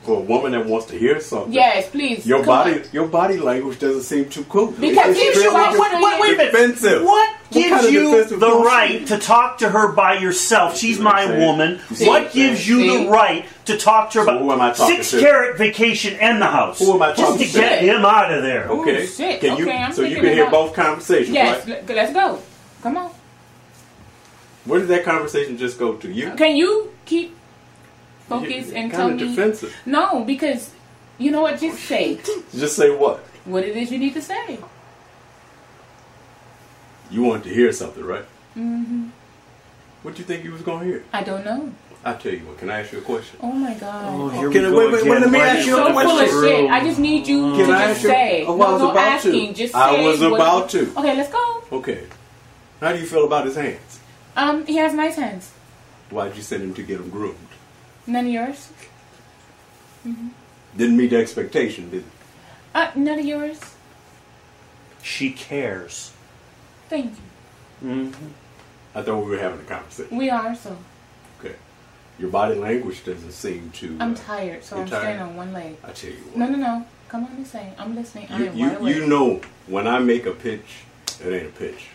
[0.04, 1.54] For a woman that wants to hear something.
[1.54, 2.26] Yes, please.
[2.28, 2.84] Your body, on.
[2.92, 4.68] your body language doesn't seem too cool.
[4.72, 6.52] Because It's you- extremely wait, wait, wait, wait.
[6.52, 7.04] defensive.
[7.04, 8.66] What gives kind of you the bullshit?
[8.66, 10.78] right to talk to her by yourself?
[10.78, 11.80] She's what my woman.
[11.94, 13.04] See What what gives you See?
[13.06, 15.20] the right to talk to her So who am I about talking six to?
[15.22, 16.80] carat vacation and the house?
[16.80, 17.60] Who am I Just talking to to?
[17.60, 18.68] get him out of there.
[18.68, 19.04] Okay.
[19.04, 19.40] Ooh, shit.
[19.40, 21.88] Can you, Okay, I'm so you can hear both conversations, Yes, right?
[21.90, 22.40] let's go.
[22.82, 23.10] Come on.
[24.66, 26.12] Where did that conversation just go to?
[26.12, 26.32] You?
[26.32, 27.36] Can you keep
[28.28, 29.18] focus You're and kinda tell me?
[29.18, 29.76] defensive.
[29.86, 30.72] No, because
[31.18, 31.60] you know what?
[31.60, 32.20] Just say
[32.56, 33.20] Just say what?
[33.46, 34.58] what it is you need to say.
[37.12, 38.26] You wanted to hear something, right?
[38.54, 39.10] hmm
[40.02, 41.04] What do you think you was going to hear?
[41.14, 41.72] I don't know.
[42.06, 42.58] I tell you what.
[42.58, 43.40] Can I ask you a question?
[43.42, 44.06] Oh my god.
[44.14, 45.78] Oh, here Can we I- go wait, wait, wait, let me ask in you a
[45.78, 46.70] so the full of shit.
[46.72, 48.46] I just need you Can to I just ask you- say.
[48.46, 49.54] Oh, I no, was no about to.
[49.54, 49.80] Just say.
[49.80, 50.92] I was about to.
[51.00, 51.64] Okay, let's go.
[51.72, 52.04] Okay.
[52.82, 54.00] How do you feel about his hands?
[54.36, 55.52] Um, he has nice hands.
[56.10, 57.38] Why'd you send him to get them groomed?
[58.08, 58.70] None of yours.
[60.76, 62.06] Didn't meet the expectation, did it?
[62.76, 63.60] Uh, none of yours.
[65.02, 66.12] She cares.
[66.90, 67.14] Thank
[67.82, 67.88] you.
[67.90, 68.12] hmm
[68.96, 70.16] I thought we were having a conversation.
[70.18, 70.78] We are so.
[71.40, 71.56] Okay.
[72.20, 73.98] Your body language doesn't seem to.
[74.00, 75.02] I'm uh, tired, so I'm tired?
[75.02, 75.78] standing on one leg.
[75.84, 76.38] I tell you what.
[76.38, 76.86] No, no, no.
[77.10, 77.74] Come on, let me say.
[77.78, 78.28] I'm listening.
[78.30, 78.96] I You, am you, wide awake.
[78.96, 80.84] you know when I make a pitch,
[81.24, 81.88] it ain't a pitch.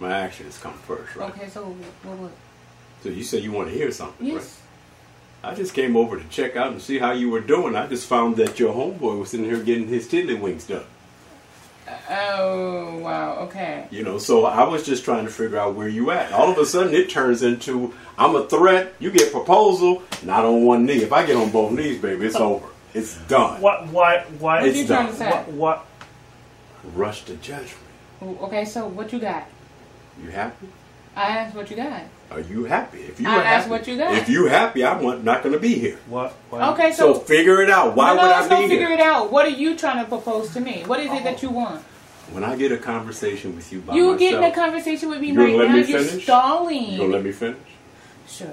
[0.00, 1.30] My actions come first, right?
[1.30, 2.18] Okay, so what?
[2.18, 2.32] What?
[3.02, 4.44] So you say you want to hear something, right?
[5.42, 5.52] Yes.
[5.52, 7.76] I just came over to check out and see how you were doing.
[7.76, 10.84] I just found that your homeboy was sitting here getting his tiddlywinks done.
[12.10, 13.38] Oh wow.
[13.42, 13.86] Okay.
[13.90, 16.32] You know, so I was just trying to figure out where you at.
[16.32, 18.94] All of a sudden, it turns into I'm a threat.
[18.98, 21.02] You get proposal, not on one knee.
[21.02, 22.66] If I get on both knees, baby, it's over.
[22.94, 23.60] It's done.
[23.60, 23.86] What?
[23.88, 24.24] Why?
[24.38, 24.60] Why?
[24.60, 25.12] What It's you trying done.
[25.12, 25.30] to say?
[25.30, 25.52] What?
[25.52, 25.86] What?
[26.94, 27.76] Rush to judgment.
[28.22, 29.46] Okay, so what you got?
[30.22, 30.66] You happy?
[31.14, 32.02] I asked what you got.
[32.30, 32.98] Are you happy?
[32.98, 34.14] If you I were happy, what you got.
[34.14, 35.98] If you happy, I'm not going to be here.
[36.08, 36.32] What?
[36.50, 36.70] Why?
[36.72, 37.94] Okay, So, so, figure it out.
[37.94, 38.96] Why no, no, would let's I go be figure here?
[38.96, 39.30] it out.
[39.30, 40.82] What are you trying to propose to me?
[40.86, 41.42] What is it that oh.
[41.42, 41.82] you want?
[42.32, 45.30] When I get a conversation with you by you myself, getting a conversation with me
[45.30, 45.68] right now?
[45.68, 46.24] me You're finish?
[46.24, 46.90] stalling.
[46.92, 47.58] you gonna let me finish?
[48.26, 48.50] Sure.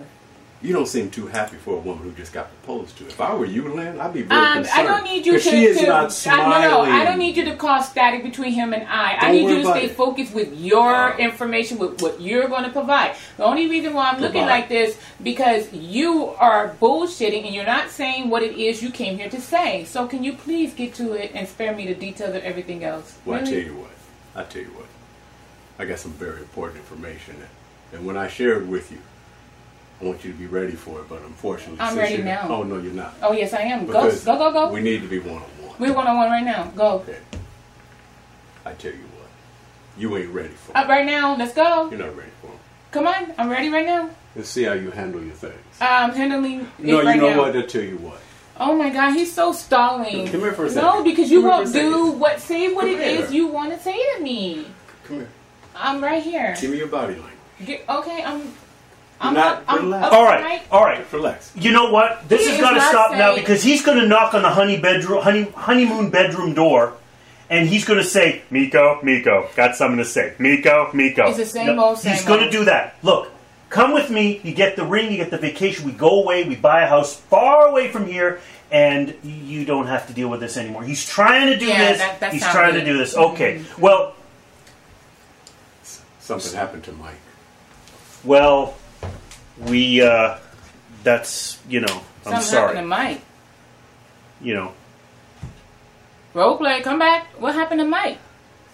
[0.64, 3.06] You don't seem too happy for a woman who just got proposed to.
[3.06, 4.80] If I were you, Lynn, I'd be very Um, concerned.
[4.80, 5.40] I don't need you to.
[5.40, 8.54] she is to not I, no, no, I don't need you to cause static between
[8.54, 9.18] him and I.
[9.18, 9.92] I Don't need you to stay it.
[9.92, 11.18] focused with your Oh.
[11.18, 13.16] information, with what you're going to provide.
[13.36, 17.90] The only reason why I'm looking like this because you are bullshitting and you're not
[17.90, 19.84] saying what it is you came here to say.
[19.84, 23.18] So can you please get to it and spare me the details of everything else?
[23.26, 23.52] Well, I Really?
[23.52, 23.92] tell you what.
[24.34, 24.86] I tell you what.
[25.78, 27.36] I got some very important information,
[27.92, 29.00] and when I share it with you,
[30.04, 31.08] I want you to be ready for it.
[31.08, 32.48] But unfortunately, I'm ready now.
[32.50, 33.16] Oh no, you're not.
[33.22, 33.86] Oh yes, I am.
[33.86, 34.72] Go, go, go, go.
[34.72, 35.76] We need to be one on one.
[35.80, 36.66] We're one on one right now.
[36.76, 36.96] Go.
[37.00, 37.18] Okay.
[38.66, 39.28] I tell you what,
[39.98, 40.90] you ain't ready for Up it.
[40.90, 41.36] right now.
[41.38, 41.90] Let's go.
[41.90, 42.60] You're not ready for it.
[42.92, 43.34] Come on.
[43.38, 44.10] I'm ready right now.
[44.36, 45.54] Let's see how you handle your things.
[45.80, 47.38] I'm handling no, it right you know now.
[47.40, 47.56] what?
[47.56, 48.20] I tell you what.
[48.60, 50.28] Oh my god, he's so stalling.
[50.28, 50.88] Come here for a second.
[50.88, 53.42] No, because you won't do what say what Come it is here.
[53.42, 54.68] you want to say to me.
[55.06, 55.30] Come here.
[55.76, 56.56] I'm right here.
[56.60, 57.32] Give me your body language.
[57.66, 58.54] Get, okay, I'm.
[59.22, 59.64] I'm not- up.
[59.68, 60.08] I'm relax.
[60.08, 60.44] up All right.
[60.44, 60.62] right.
[60.72, 61.14] All right.
[61.14, 61.52] Relax.
[61.56, 62.28] You know what?
[62.28, 64.42] This He has is got to not stop now because he's going to knock on
[64.42, 66.94] the honey bedroom, honey honeymoon bedroom door,
[67.50, 71.30] and he's going to say, "Meko, Meko, got something to say." Meko, Meko.
[71.30, 72.96] It's the same old, same He's going to do that.
[73.04, 73.32] Look,
[73.70, 74.42] come with me.
[74.44, 75.10] You get the ring.
[75.12, 75.86] You get the vacation.
[75.86, 76.44] We go away.
[76.44, 78.40] We buy a house far away from here.
[78.72, 80.82] And you don't have to deal with this anymore.
[80.84, 82.00] He's trying to do Yeah, this.
[82.00, 83.16] that- that he's sounds trying to do this.
[83.16, 83.60] Okay.
[83.60, 83.82] Mm-hmm.
[83.82, 84.16] Well,
[86.20, 87.20] Something happened to Mike.
[88.24, 88.76] well,
[89.60, 90.02] we.
[90.02, 90.38] uh
[91.04, 92.02] That's you know.
[92.26, 92.42] I'm sorry.
[92.42, 92.62] Something sorry.
[92.62, 93.22] happened to Mike.
[94.42, 94.74] You know.
[96.34, 97.28] Role play, come back.
[97.40, 98.18] What happened to Mike?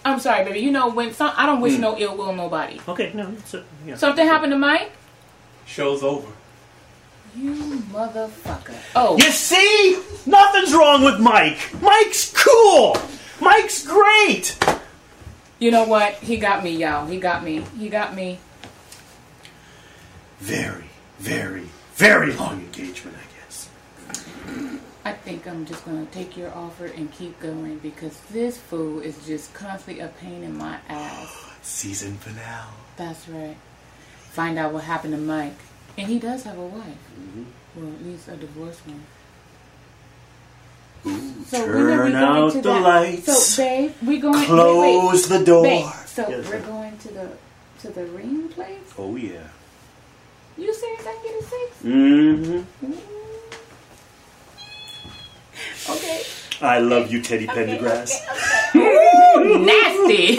[0.04, 0.60] I'm sorry, baby.
[0.60, 1.82] You know when some I don't wish Hmm.
[1.82, 2.80] no ill will on nobody.
[2.88, 3.12] Okay.
[3.14, 3.28] No.
[3.32, 3.96] It's a, yeah.
[3.96, 4.92] Something happened to Mike.
[5.66, 6.26] Show's over.
[7.36, 7.52] You
[7.92, 8.74] motherfucker.
[8.96, 9.98] Oh, You see?
[10.26, 11.58] Nothing's wrong with Mike.
[11.80, 12.96] Mike's cool.
[13.40, 14.56] Mike's great.
[15.60, 16.14] you know what?
[16.14, 17.06] He got me, y'all.
[17.06, 17.60] He got me.
[17.78, 18.40] He got me.
[20.40, 20.84] Very,
[21.18, 23.68] very, very long engagement, I guess.
[25.04, 29.24] I think I'm just gonna take your offer and keep going because this fool is
[29.26, 31.34] just constantly a pain in my ass.
[31.62, 32.72] Season finale.
[32.96, 33.56] That's right.
[34.30, 35.56] Find out what happened to Mike.
[35.98, 36.84] And he does have a wife.
[37.18, 37.44] Mm-hmm.
[37.76, 39.04] Well, at least a divorced one.
[41.46, 42.82] So when are we Turn going out to the that?
[42.82, 43.46] lights.
[43.46, 44.78] So babe, we going Close
[45.24, 45.38] wait, wait.
[45.38, 45.62] the door.
[45.64, 46.66] Babe, so Yes, we're ma'am.
[46.66, 47.30] going to the
[47.80, 48.78] to the ring place.
[48.98, 49.48] Oh yeah.
[50.60, 51.06] You serious?
[51.06, 51.82] I can get a six?
[51.82, 52.92] Mm-hmm.
[55.90, 56.22] Okay.
[56.60, 58.12] I love you, Teddy Pendergrass.
[58.76, 60.38] Ooh, nasty.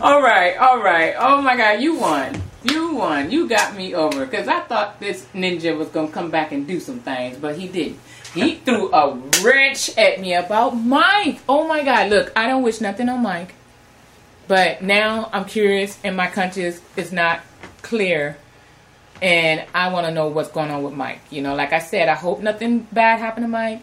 [0.00, 1.14] all right, all right.
[1.18, 2.42] Oh my God, you won.
[2.64, 3.30] You won.
[3.30, 6.80] You got me over because I thought this ninja was gonna come back and do
[6.80, 8.00] some things, but he didn't.
[8.32, 11.40] He threw a wrench at me about Mike.
[11.46, 12.08] Oh my God!
[12.08, 13.54] Look, I don't wish nothing on Mike,
[14.48, 17.42] but now I'm curious, and my conscience is not
[17.86, 18.36] clear,
[19.22, 21.20] and I want to know what's going on with Mike.
[21.30, 23.80] You know, like I said, I hope nothing bad happened to Mike,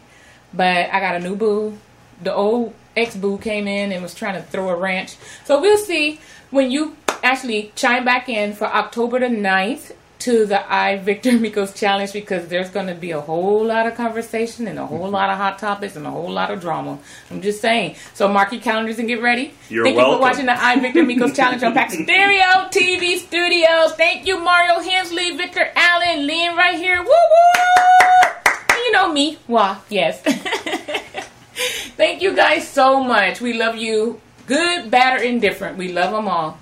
[0.54, 1.78] but I got a new boo.
[2.22, 5.16] The old ex boo came in and was trying to throw a wrench.
[5.46, 6.20] So we'll see
[6.52, 9.94] when you actually chime back in for October the 9th
[10.24, 13.96] to the I Victor Meko's challenge because there's going to be a whole lot of
[13.96, 15.14] conversation and a whole mm-hmm.
[15.14, 16.98] lot of hot topics and a whole lot of drama.
[17.30, 17.96] I'm just saying.
[18.14, 19.54] So mark your calendars and get ready.
[19.70, 23.94] You're Thank you for watching the I Victor Meko's challenge on Pack Stereo TV Studios.
[23.94, 27.02] Thank you, Mario Hensley, Victor Allen, Lynn right here.
[27.02, 28.54] Woo woo!
[28.78, 29.40] You know me.
[29.48, 30.22] Wah, yes.
[31.96, 33.42] Thank you guys so much.
[33.42, 34.22] We love you.
[34.48, 35.78] Good, bad, or indifferent.
[35.78, 36.58] We love them all.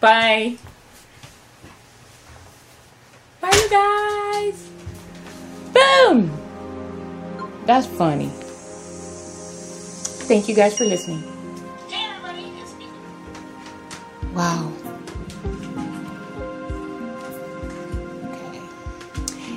[0.00, 0.56] Bye.
[3.44, 4.56] Bye, you guys.
[5.74, 6.30] Boom.
[7.66, 8.30] That's funny.
[10.28, 11.22] Thank you guys for listening.
[14.32, 14.72] Wow.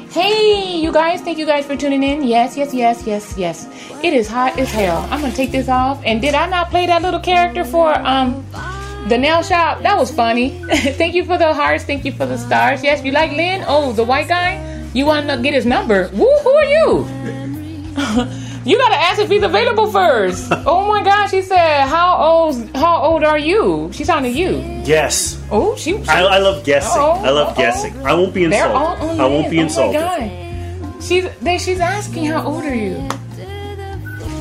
[0.10, 2.24] Hey, you guys, thank you guys for tuning in.
[2.24, 3.68] Yes, yes, yes, yes, yes.
[4.04, 5.08] It is hot as hell.
[5.10, 6.02] I'm gonna take this off.
[6.04, 8.46] And did I not play that little character for um
[9.10, 9.82] the nail shop?
[9.82, 10.50] That was funny.
[11.00, 11.84] thank you for the hearts.
[11.84, 12.84] Thank you for the stars.
[12.84, 13.64] Yes, you like Lynn?
[13.68, 14.64] Oh, the white guy?
[14.94, 16.10] You want to get his number?
[16.14, 17.06] Woo, who are you?
[18.66, 20.52] you gotta ask if he's available first.
[20.68, 22.76] Oh my gosh, she said, "How old?
[22.76, 24.60] How old are you?" She's on to you.
[24.84, 25.42] Yes.
[25.50, 26.04] Oh, she.
[26.04, 27.02] she I, I love guessing.
[27.02, 27.56] Uh-oh, I love uh-oh.
[27.56, 28.06] guessing.
[28.06, 29.20] I won't be They're insulted.
[29.20, 30.02] I won't be oh insulted.
[30.02, 31.04] Oh god.
[31.04, 33.08] She's they, she's asking how old are you?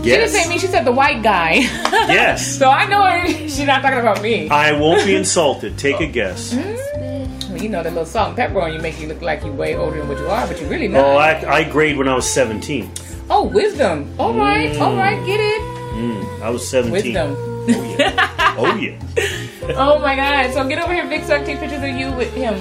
[0.07, 0.31] She Yes.
[0.31, 0.59] didn't say me.
[0.61, 1.55] She said the white guy.
[2.07, 2.47] Yes.
[2.59, 3.03] so I know
[3.51, 4.49] she's not talking about me.
[4.49, 5.77] I won't be insulted.
[5.77, 6.55] Take a guess.
[6.55, 9.53] Well, you know that little salt and pepper on you make you look like you're
[9.53, 11.05] way older than what you are, but you really not.
[11.05, 12.89] Oh, I, I grade when I was 17.
[13.29, 14.15] Oh, wisdom.
[14.21, 14.81] All right, Mm.
[14.81, 15.61] all right, get it.
[15.99, 16.93] Mm, I was 17.
[16.93, 17.35] Wisdom.
[17.69, 18.55] Oh, yeah.
[18.59, 19.75] oh yeah.
[19.77, 20.53] oh my god.
[20.55, 21.45] So get over here, Big Suck.
[21.45, 22.55] Take pictures of you with him.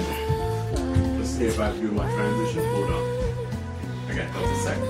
[1.16, 2.64] Let's see if I can do my transition.
[2.74, 3.02] Hold on.
[4.10, 4.88] I got those a second.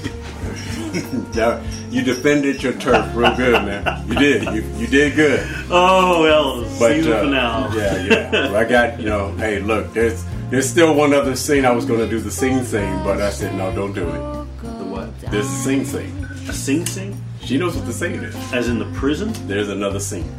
[0.00, 0.22] Okay.
[1.36, 4.08] Yeah, you defended your turf real good, man.
[4.08, 4.42] You did.
[4.54, 5.46] You you did good.
[5.70, 7.70] Oh, well, see you uh, now.
[7.74, 8.30] Yeah, yeah.
[8.30, 9.32] Well, I got you know.
[9.32, 12.64] Hey, look, there's there's still one other scene I was going to do the sing
[12.64, 14.18] sing, but I said no, don't do it.
[14.62, 15.20] The what?
[15.30, 16.24] There's a sing sing.
[16.48, 17.20] A sing sing?
[17.42, 18.34] She knows what the sing is.
[18.52, 19.32] As in the prison?
[19.46, 20.32] There's another scene.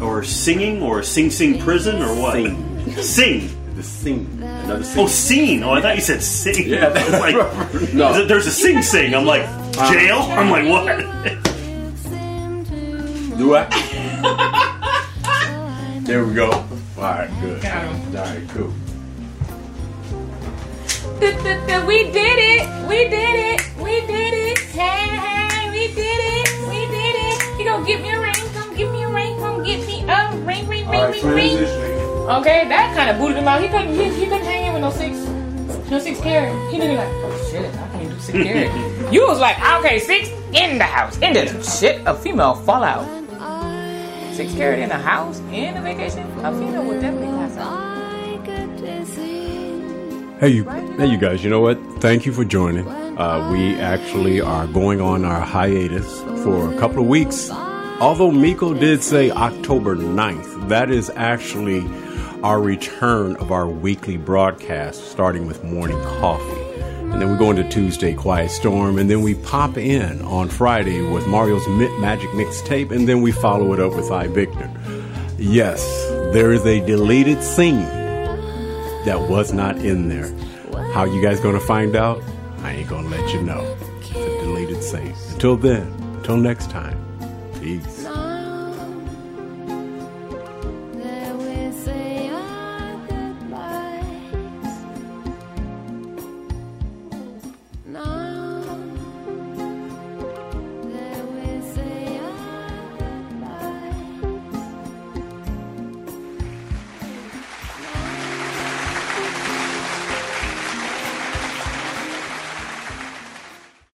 [0.00, 0.82] Or singing?
[0.82, 2.00] Or sing sing prison?
[2.00, 2.34] Or what?
[2.34, 2.92] Sing.
[3.02, 3.61] Sing.
[3.82, 4.38] The sing.
[4.40, 4.98] Another scene.
[5.02, 5.62] Oh, scene.
[5.64, 6.68] Oh, I thought you said sing.
[6.68, 7.34] Yeah, I like,
[7.92, 8.14] No.
[8.14, 9.12] th- there's a sing sing.
[9.12, 9.42] I'm like,
[9.76, 10.18] uh, jail?
[10.18, 10.86] I'm like, what?
[13.36, 13.64] Do I?
[16.04, 16.52] there we go.
[16.52, 16.68] All
[17.02, 17.60] right, good.
[17.60, 18.72] Got All right, cool.
[21.88, 22.88] We did it!
[22.88, 23.76] We did it!
[23.78, 24.58] We did it!
[24.60, 26.68] Hey, hey, we did it!
[26.68, 27.58] We did it!
[27.58, 28.34] You gonna give me a ring?
[28.54, 29.36] Come give me a ring!
[29.38, 31.91] Come give me a ring, ring, ring, All right, ring, ring!
[32.22, 32.40] Transitioning.
[32.40, 33.60] Okay, that kind of booted him out.
[33.62, 33.94] He couldn't.
[33.94, 35.16] He, he couldn't hang in with no six,
[35.90, 36.72] no six carat.
[36.72, 39.12] He didn't be like, oh shit, I can't do six carat.
[39.12, 43.06] you was like, okay, six in the house, in the shit, a female fallout.
[44.34, 47.92] Six carat in the house, in a vacation, a female would definitely pass out.
[50.40, 51.44] Hey, you, hey, you guys.
[51.44, 51.78] You know what?
[52.00, 52.88] Thank you for joining.
[52.88, 57.48] Uh, we actually are going on our hiatus for a couple of weeks.
[57.50, 61.82] Although Meko did say October 9th, that is actually
[62.42, 66.60] our return of our weekly broadcast, starting with morning coffee.
[67.12, 71.02] And then we go into Tuesday, Quiet Storm, and then we pop in on Friday
[71.02, 71.66] with Mario's
[72.00, 74.70] Magic Mixtape, and then we follow it up with I Victor.
[75.38, 75.84] Yes,
[76.32, 77.86] there is a deleted scene
[79.04, 80.32] that was not in there.
[80.92, 82.22] How you guys gonna find out?
[82.62, 83.76] I ain't gonna let you know.
[84.00, 85.14] It's a deleted scene.
[85.32, 85.82] Until then,
[86.16, 86.98] until next time,
[87.60, 88.01] peace.